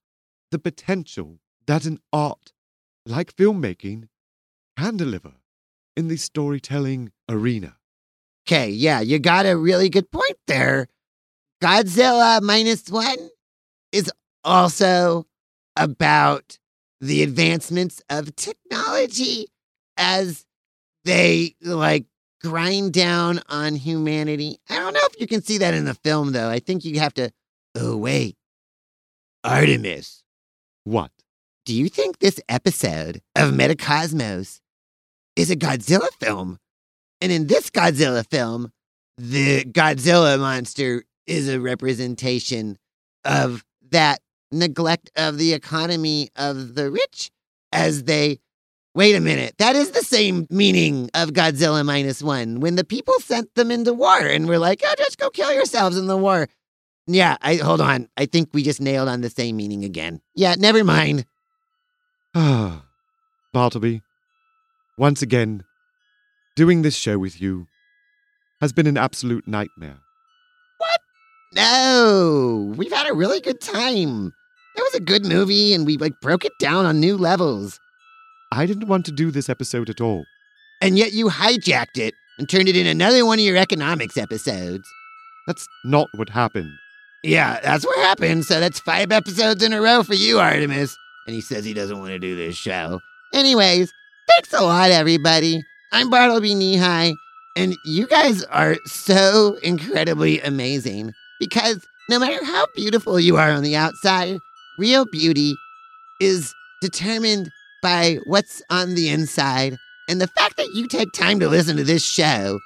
the 0.50 0.58
potential 0.58 1.40
that 1.66 1.84
an 1.84 1.98
art 2.12 2.52
like 3.04 3.34
filmmaking 3.34 4.08
can 4.78 4.96
deliver 4.96 5.32
in 5.96 6.08
the 6.08 6.16
storytelling 6.16 7.10
arena. 7.28 7.76
Okay, 8.46 8.70
yeah, 8.70 9.00
you 9.00 9.18
got 9.18 9.46
a 9.46 9.56
really 9.56 9.88
good 9.88 10.10
point 10.10 10.38
there. 10.46 10.88
Godzilla 11.62 12.42
minus 12.42 12.88
one 12.90 13.30
is 13.92 14.10
also 14.44 15.26
about 15.76 16.58
the 17.00 17.22
advancements 17.22 18.02
of 18.10 18.34
technology 18.36 19.46
as 19.96 20.44
they 21.04 21.54
like 21.62 22.06
grind 22.40 22.92
down 22.92 23.40
on 23.48 23.76
humanity. 23.76 24.58
I 24.68 24.76
don't 24.76 24.92
know 24.94 25.00
if 25.04 25.20
you 25.20 25.26
can 25.28 25.42
see 25.42 25.58
that 25.58 25.74
in 25.74 25.84
the 25.84 25.94
film, 25.94 26.32
though. 26.32 26.48
I 26.48 26.58
think 26.58 26.84
you 26.84 26.98
have 26.98 27.14
to. 27.14 27.30
Oh, 27.76 27.96
wait. 27.96 28.36
Artemus, 29.44 30.22
What? 30.84 31.10
do 31.64 31.74
you 31.74 31.88
think 31.88 32.18
this 32.18 32.40
episode 32.48 33.20
of 33.36 33.52
Metacosmos 33.52 34.60
is 35.36 35.50
a 35.50 35.56
Godzilla 35.56 36.08
film? 36.20 36.58
And 37.20 37.30
in 37.30 37.46
this 37.46 37.70
Godzilla 37.70 38.28
film, 38.28 38.72
the 39.16 39.64
Godzilla 39.64 40.38
monster 40.40 41.04
is 41.26 41.48
a 41.48 41.60
representation 41.60 42.78
of 43.24 43.64
that 43.90 44.20
neglect 44.50 45.10
of 45.16 45.38
the 45.38 45.52
economy 45.52 46.28
of 46.36 46.74
the 46.74 46.90
rich 46.90 47.30
as 47.72 48.04
they 48.04 48.38
Wait 48.94 49.14
a 49.14 49.20
minute. 49.20 49.54
That 49.56 49.74
is 49.74 49.92
the 49.92 50.02
same 50.02 50.46
meaning 50.50 51.08
of 51.14 51.30
Godzilla 51.30 51.84
minus 51.84 52.22
one. 52.22 52.60
When 52.60 52.76
the 52.76 52.84
people 52.84 53.18
sent 53.20 53.54
them 53.54 53.70
into 53.70 53.94
war 53.94 54.18
and 54.18 54.46
were 54.46 54.58
like, 54.58 54.82
oh, 54.84 54.94
just 54.98 55.18
go 55.18 55.30
kill 55.30 55.50
yourselves 55.52 55.96
in 55.96 56.08
the 56.08 56.16
war. 56.16 56.46
Yeah, 57.06 57.38
I 57.40 57.56
hold 57.56 57.80
on. 57.80 58.08
I 58.18 58.26
think 58.26 58.50
we 58.52 58.62
just 58.62 58.82
nailed 58.82 59.08
on 59.08 59.22
the 59.22 59.30
same 59.30 59.56
meaning 59.56 59.82
again. 59.84 60.20
Yeah, 60.34 60.56
never 60.58 60.84
mind. 60.84 61.24
Ah, 62.34 62.84
Bartleby, 63.54 64.02
once 64.98 65.22
again, 65.22 65.64
doing 66.54 66.82
this 66.82 66.94
show 66.94 67.18
with 67.18 67.40
you 67.40 67.66
has 68.60 68.74
been 68.74 68.86
an 68.86 68.98
absolute 68.98 69.48
nightmare. 69.48 70.00
No, 71.54 72.72
we've 72.76 72.92
had 72.92 73.08
a 73.08 73.14
really 73.14 73.40
good 73.40 73.60
time. 73.60 74.32
It 74.74 74.80
was 74.80 74.94
a 74.94 75.00
good 75.00 75.26
movie 75.26 75.74
and 75.74 75.84
we 75.84 75.98
like 75.98 76.18
broke 76.20 76.44
it 76.44 76.52
down 76.58 76.86
on 76.86 76.98
new 76.98 77.16
levels. 77.16 77.78
I 78.50 78.64
didn't 78.64 78.88
want 78.88 79.04
to 79.06 79.12
do 79.12 79.30
this 79.30 79.50
episode 79.50 79.90
at 79.90 80.00
all. 80.00 80.24
And 80.80 80.96
yet 80.96 81.12
you 81.12 81.28
hijacked 81.28 81.98
it 81.98 82.14
and 82.38 82.48
turned 82.48 82.68
it 82.68 82.76
in 82.76 82.86
another 82.86 83.26
one 83.26 83.38
of 83.38 83.44
your 83.44 83.58
economics 83.58 84.16
episodes. 84.16 84.88
That's 85.46 85.66
not 85.84 86.08
what 86.14 86.30
happened. 86.30 86.70
Yeah, 87.22 87.60
that's 87.60 87.84
what 87.84 87.98
happened. 87.98 88.44
So 88.46 88.58
that's 88.58 88.80
five 88.80 89.12
episodes 89.12 89.62
in 89.62 89.72
a 89.72 89.80
row 89.80 90.02
for 90.02 90.14
you, 90.14 90.36
Artemus. 90.36 90.94
And 91.26 91.34
he 91.34 91.40
says 91.40 91.64
he 91.64 91.74
doesn't 91.74 91.98
want 91.98 92.10
to 92.10 92.18
do 92.18 92.34
this 92.34 92.56
show. 92.56 93.00
Anyways, 93.34 93.92
thanks 94.26 94.52
a 94.54 94.62
lot, 94.62 94.90
everybody. 94.90 95.62
I'm 95.92 96.08
Bartleby 96.08 96.54
Neehi, 96.54 97.14
and 97.56 97.76
you 97.84 98.06
guys 98.06 98.42
are 98.44 98.76
so 98.86 99.58
incredibly 99.62 100.40
amazing 100.40 101.12
because 101.42 101.84
no 102.08 102.20
matter 102.20 102.44
how 102.44 102.68
beautiful 102.76 103.18
you 103.18 103.36
are 103.36 103.50
on 103.50 103.64
the 103.64 103.74
outside, 103.74 104.38
real 104.78 105.04
beauty 105.04 105.56
is 106.20 106.54
determined 106.80 107.50
by 107.82 108.20
what's 108.26 108.62
on 108.70 108.94
the 108.94 109.08
inside. 109.08 109.76
And 110.08 110.20
the 110.20 110.28
fact 110.28 110.56
that 110.56 110.72
you 110.72 110.86
take 110.86 111.10
time 111.12 111.40
to 111.40 111.48
listen 111.48 111.76
to 111.78 111.82
this 111.82 112.04
show, 112.04 112.60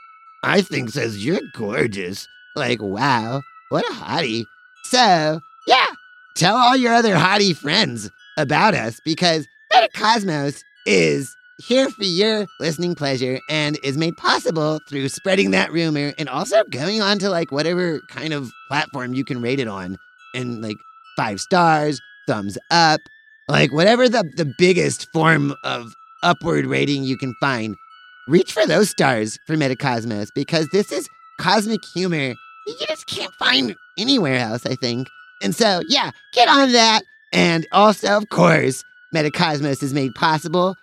I 0.44 0.60
think 0.60 0.90
says 0.90 1.24
you're 1.24 1.40
gorgeous. 1.54 2.28
Like, 2.54 2.82
wow, 2.82 3.40
what 3.70 3.88
a 3.90 3.94
hottie. 3.94 4.44
So, 4.84 5.40
yeah, 5.66 5.86
tell 6.34 6.56
all 6.56 6.76
your 6.76 6.92
other 6.92 7.14
hottie 7.14 7.56
friends 7.56 8.10
about 8.36 8.74
us 8.74 9.00
because 9.06 9.46
Metacosmos 9.72 10.60
is 10.84 11.34
here 11.58 11.88
for 11.88 12.04
your 12.04 12.46
listening 12.60 12.94
pleasure 12.94 13.40
and 13.48 13.78
is 13.82 13.96
made 13.96 14.16
possible 14.16 14.80
through 14.88 15.08
spreading 15.08 15.52
that 15.52 15.72
rumor 15.72 16.12
and 16.18 16.28
also 16.28 16.62
going 16.64 17.00
on 17.00 17.18
to 17.18 17.30
like 17.30 17.50
whatever 17.50 18.00
kind 18.08 18.32
of 18.32 18.50
platform 18.68 19.14
you 19.14 19.24
can 19.24 19.40
rate 19.40 19.60
it 19.60 19.68
on 19.68 19.96
and 20.34 20.62
like 20.62 20.76
five 21.16 21.40
stars, 21.40 22.00
thumbs 22.26 22.58
up, 22.70 23.00
like 23.48 23.72
whatever 23.72 24.08
the, 24.08 24.24
the 24.36 24.52
biggest 24.58 25.10
form 25.12 25.54
of 25.64 25.94
upward 26.22 26.66
rating 26.66 27.04
you 27.04 27.16
can 27.16 27.34
find. 27.40 27.74
Reach 28.28 28.52
for 28.52 28.66
those 28.66 28.90
stars 28.90 29.38
for 29.46 29.54
Metacosmos 29.54 30.28
because 30.34 30.68
this 30.72 30.92
is 30.92 31.08
cosmic 31.38 31.80
humor 31.94 32.34
you 32.66 32.74
just 32.86 33.06
can't 33.06 33.32
find 33.34 33.76
anywhere 33.96 34.36
else, 34.36 34.66
I 34.66 34.74
think. 34.74 35.08
And 35.42 35.54
so, 35.54 35.82
yeah, 35.88 36.10
get 36.32 36.48
on 36.48 36.72
that. 36.72 37.02
And 37.32 37.66
also, 37.72 38.16
of 38.16 38.28
course, 38.28 38.82
Metacosmos 39.14 39.82
is 39.82 39.94
made 39.94 40.14
possible 40.14 40.74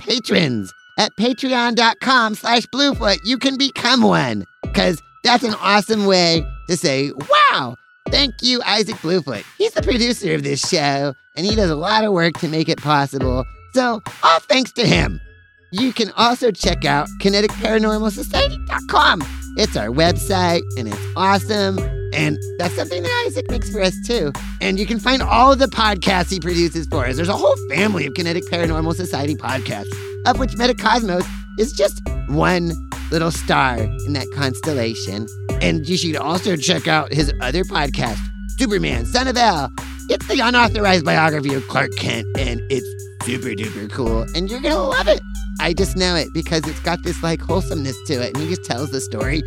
patrons 0.00 0.72
at 0.98 1.14
patreon.com 1.16 2.34
slash 2.34 2.66
bluefoot. 2.66 3.18
You 3.24 3.38
can 3.38 3.56
become 3.56 4.02
one 4.02 4.44
because 4.62 5.00
that's 5.24 5.44
an 5.44 5.54
awesome 5.54 6.04
way 6.06 6.44
to 6.68 6.76
say, 6.76 7.12
wow, 7.12 7.76
thank 8.08 8.34
you, 8.42 8.60
Isaac 8.66 9.00
Bluefoot. 9.00 9.44
He's 9.58 9.72
the 9.72 9.82
producer 9.82 10.34
of 10.34 10.42
this 10.42 10.68
show 10.68 11.14
and 11.36 11.46
he 11.46 11.54
does 11.54 11.70
a 11.70 11.76
lot 11.76 12.02
of 12.04 12.12
work 12.12 12.34
to 12.38 12.48
make 12.48 12.68
it 12.68 12.82
possible. 12.82 13.44
So, 13.72 14.02
all 14.22 14.40
thanks 14.40 14.72
to 14.72 14.86
him. 14.86 15.20
You 15.72 15.92
can 15.92 16.10
also 16.16 16.50
check 16.50 16.84
out 16.84 17.06
kineticparanormalsociety.com. 17.20 19.22
It's 19.56 19.76
our 19.76 19.88
website 19.88 20.62
and 20.76 20.88
it's 20.88 20.98
awesome. 21.16 21.78
And 22.12 22.38
that's 22.58 22.74
something 22.74 23.02
that 23.02 23.24
Isaac 23.26 23.50
makes 23.50 23.70
for 23.70 23.80
us 23.80 23.94
too. 24.06 24.32
And 24.60 24.78
you 24.78 24.86
can 24.86 24.98
find 24.98 25.22
all 25.22 25.54
the 25.56 25.66
podcasts 25.66 26.30
he 26.30 26.40
produces 26.40 26.86
for 26.86 27.06
us. 27.06 27.16
There's 27.16 27.28
a 27.28 27.36
whole 27.36 27.56
family 27.68 28.06
of 28.06 28.14
Kinetic 28.14 28.44
Paranormal 28.44 28.94
Society 28.94 29.34
podcasts, 29.34 29.90
of 30.26 30.38
which 30.38 30.52
Metacosmos 30.52 31.26
is 31.58 31.72
just 31.72 32.00
one 32.28 32.72
little 33.10 33.30
star 33.30 33.76
in 33.78 34.12
that 34.14 34.26
constellation. 34.34 35.26
And 35.60 35.88
you 35.88 35.96
should 35.96 36.16
also 36.16 36.56
check 36.56 36.88
out 36.88 37.12
his 37.12 37.32
other 37.40 37.64
podcast, 37.64 38.18
Superman, 38.58 39.06
Son 39.06 39.28
of 39.28 39.36
El. 39.36 39.70
It's 40.08 40.26
the 40.26 40.40
unauthorized 40.40 41.04
biography 41.04 41.54
of 41.54 41.66
Clark 41.68 41.90
Kent, 41.96 42.26
and 42.38 42.60
it's 42.70 42.86
super 43.22 43.50
duper 43.50 43.90
cool. 43.90 44.22
And 44.34 44.50
you're 44.50 44.60
gonna 44.60 44.82
love 44.82 45.06
it. 45.06 45.20
I 45.60 45.72
just 45.72 45.96
know 45.96 46.16
it 46.16 46.28
because 46.32 46.66
it's 46.66 46.80
got 46.80 47.02
this 47.02 47.22
like 47.22 47.40
wholesomeness 47.40 47.96
to 48.06 48.14
it, 48.14 48.34
and 48.34 48.42
he 48.42 48.48
just 48.48 48.64
tells 48.64 48.90
the 48.90 49.00
story 49.00 49.42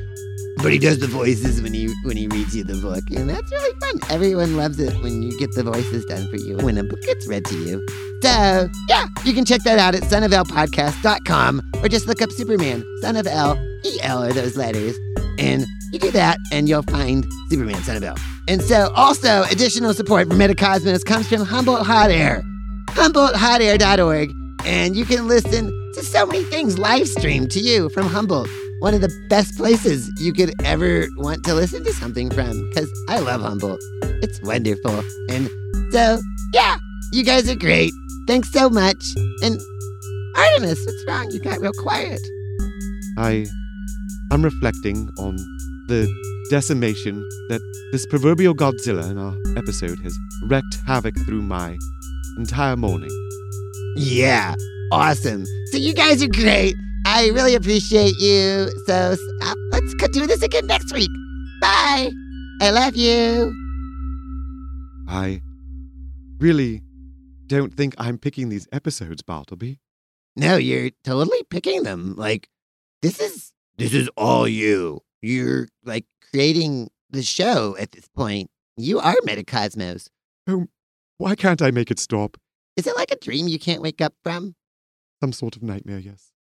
but 0.64 0.72
he 0.72 0.80
does 0.80 0.98
the 1.00 1.08
voices 1.08 1.62
when 1.62 1.74
he 1.74 1.94
when 2.04 2.16
he 2.16 2.28
reads 2.28 2.56
you 2.56 2.64
the 2.64 2.76
book, 2.76 3.04
and 3.12 3.30
that's 3.30 3.52
really 3.52 3.80
fun. 3.82 4.00
Everyone 4.10 4.56
loves 4.56 4.80
it 4.80 4.94
when 5.04 5.22
you 5.22 5.38
get 5.38 5.54
the 5.54 5.62
voices 5.62 6.06
done 6.06 6.26
for 6.30 6.38
you 6.38 6.56
when 6.58 6.78
a 6.78 6.84
book 6.84 7.02
gets 7.02 7.28
read 7.28 7.44
to 7.46 7.58
you. 7.58 7.86
So 8.22 8.70
yeah, 8.88 9.08
you 9.26 9.34
can 9.34 9.44
check 9.44 9.62
that 9.64 9.78
out 9.78 9.94
at 9.94 10.04
sonofelpodcast.com 10.04 11.72
or 11.84 11.90
just 11.90 12.08
look 12.08 12.22
up 12.22 12.32
Superman. 12.32 12.86
Son 13.02 13.18
of 13.18 13.28
El, 13.28 13.58
E 13.84 14.00
L 14.02 14.24
are 14.24 14.32
those 14.32 14.56
letters, 14.56 14.98
and 15.38 15.66
you 15.92 16.00
do 16.00 16.12
that, 16.12 16.38
and 16.54 16.70
you'll 16.70 16.84
find 16.84 17.26
Superman, 17.50 17.84
Son 17.84 17.98
of 17.98 18.04
El. 18.04 18.16
And 18.48 18.62
so, 18.62 18.92
also, 18.96 19.44
additional 19.52 19.94
support 19.94 20.30
for 20.30 20.36
Metacosmos 20.36 21.04
comes 21.04 21.28
from 21.28 21.44
Humboldt 21.44 21.86
Hot 21.86 22.10
Air, 22.10 22.42
HumboldtHotAir.org, 22.88 24.32
and 24.66 24.96
you 24.96 25.04
can 25.04 25.28
listen 25.28 25.66
to 25.94 26.04
so 26.04 26.26
many 26.26 26.44
things 26.44 26.80
live 26.80 27.08
streamed 27.10 27.52
to 27.52 27.60
you 27.60 27.90
from 27.90 28.08
Humboldt. 28.08 28.50
One 28.84 28.94
of 28.94 29.00
the 29.00 29.28
best 29.30 29.56
places 29.56 30.12
you 30.20 30.34
could 30.34 30.54
ever 30.66 31.08
want 31.16 31.46
to 31.46 31.54
listen 31.54 31.86
to 31.86 31.94
something 31.94 32.30
from, 32.30 32.68
because 32.68 32.92
I 33.08 33.20
love 33.20 33.40
Humboldt. 33.40 33.80
It's 34.22 34.42
wonderful. 34.42 35.02
And 35.30 35.50
so, 35.94 36.20
yeah, 36.54 36.76
you 37.14 37.24
guys 37.24 37.50
are 37.50 37.56
great. 37.56 37.94
Thanks 38.28 38.52
so 38.52 38.70
much. 38.70 39.02
And 39.42 39.58
Artemus, 40.36 40.86
what's 40.86 41.06
wrong? 41.08 41.32
You 41.32 41.40
got 41.40 41.62
real 41.62 41.72
quiet. 41.72 42.20
I 43.18 43.46
I'm 44.34 44.44
reflecting 44.44 45.10
on 45.18 45.38
the 45.88 46.14
decimation 46.50 47.26
that 47.48 47.62
this 47.94 48.06
proverbial 48.06 48.54
Godzilla 48.54 49.10
in 49.10 49.18
our 49.18 49.38
episode 49.56 49.98
has 50.00 50.14
wreaked 50.50 50.80
havoc 50.86 51.16
through 51.26 51.44
my 51.44 51.78
entire 52.38 52.76
morning. 52.76 53.12
Yeah, 53.96 54.56
awesome. 54.92 55.46
So 55.72 55.78
you 55.78 55.94
guys 55.94 56.22
are 56.22 56.28
great. 56.28 56.76
I 57.16 57.28
really 57.28 57.54
appreciate 57.54 58.16
you. 58.18 58.72
So 58.88 59.16
uh, 59.44 59.54
let's 59.72 59.94
do 60.14 60.26
this 60.26 60.42
again 60.42 60.66
next 60.66 60.92
week. 60.92 61.12
Bye. 61.62 62.10
I 62.60 62.72
love 62.72 62.96
you. 62.96 63.54
I 65.08 65.44
really 66.40 66.82
don't 67.46 67.72
think 67.72 67.94
I'm 68.00 68.18
picking 68.18 68.50
these 68.50 68.68
episodes, 68.72 69.22
Bartleby. 69.22 69.80
No, 70.36 70.58
you're 70.58 70.90
totally 71.04 71.44
picking 71.52 71.84
them. 71.84 72.16
Like 72.16 72.50
this 73.04 73.20
is 73.20 73.54
this 73.78 73.94
is 73.94 74.10
all 74.18 74.48
you. 74.48 75.02
You're 75.22 75.68
like 75.86 76.06
creating 76.32 76.90
the 77.12 77.22
show 77.22 77.78
at 77.80 77.92
this 77.92 78.08
point. 78.08 78.50
You 78.76 79.00
are 79.00 79.14
Metacosmos. 79.24 80.10
Why 81.20 81.36
can't 81.36 81.62
I 81.62 81.70
make 81.70 81.92
it 81.92 82.00
stop? 82.00 82.38
Is 82.76 82.88
it 82.88 82.96
like 82.96 83.12
a 83.12 83.18
dream 83.18 83.48
you 83.48 83.60
can't 83.60 83.84
wake 83.84 84.02
up 84.02 84.16
from? 84.24 84.56
Some 85.22 85.32
sort 85.32 85.56
of 85.56 85.62
nightmare, 85.62 86.00
yes. 86.00 86.33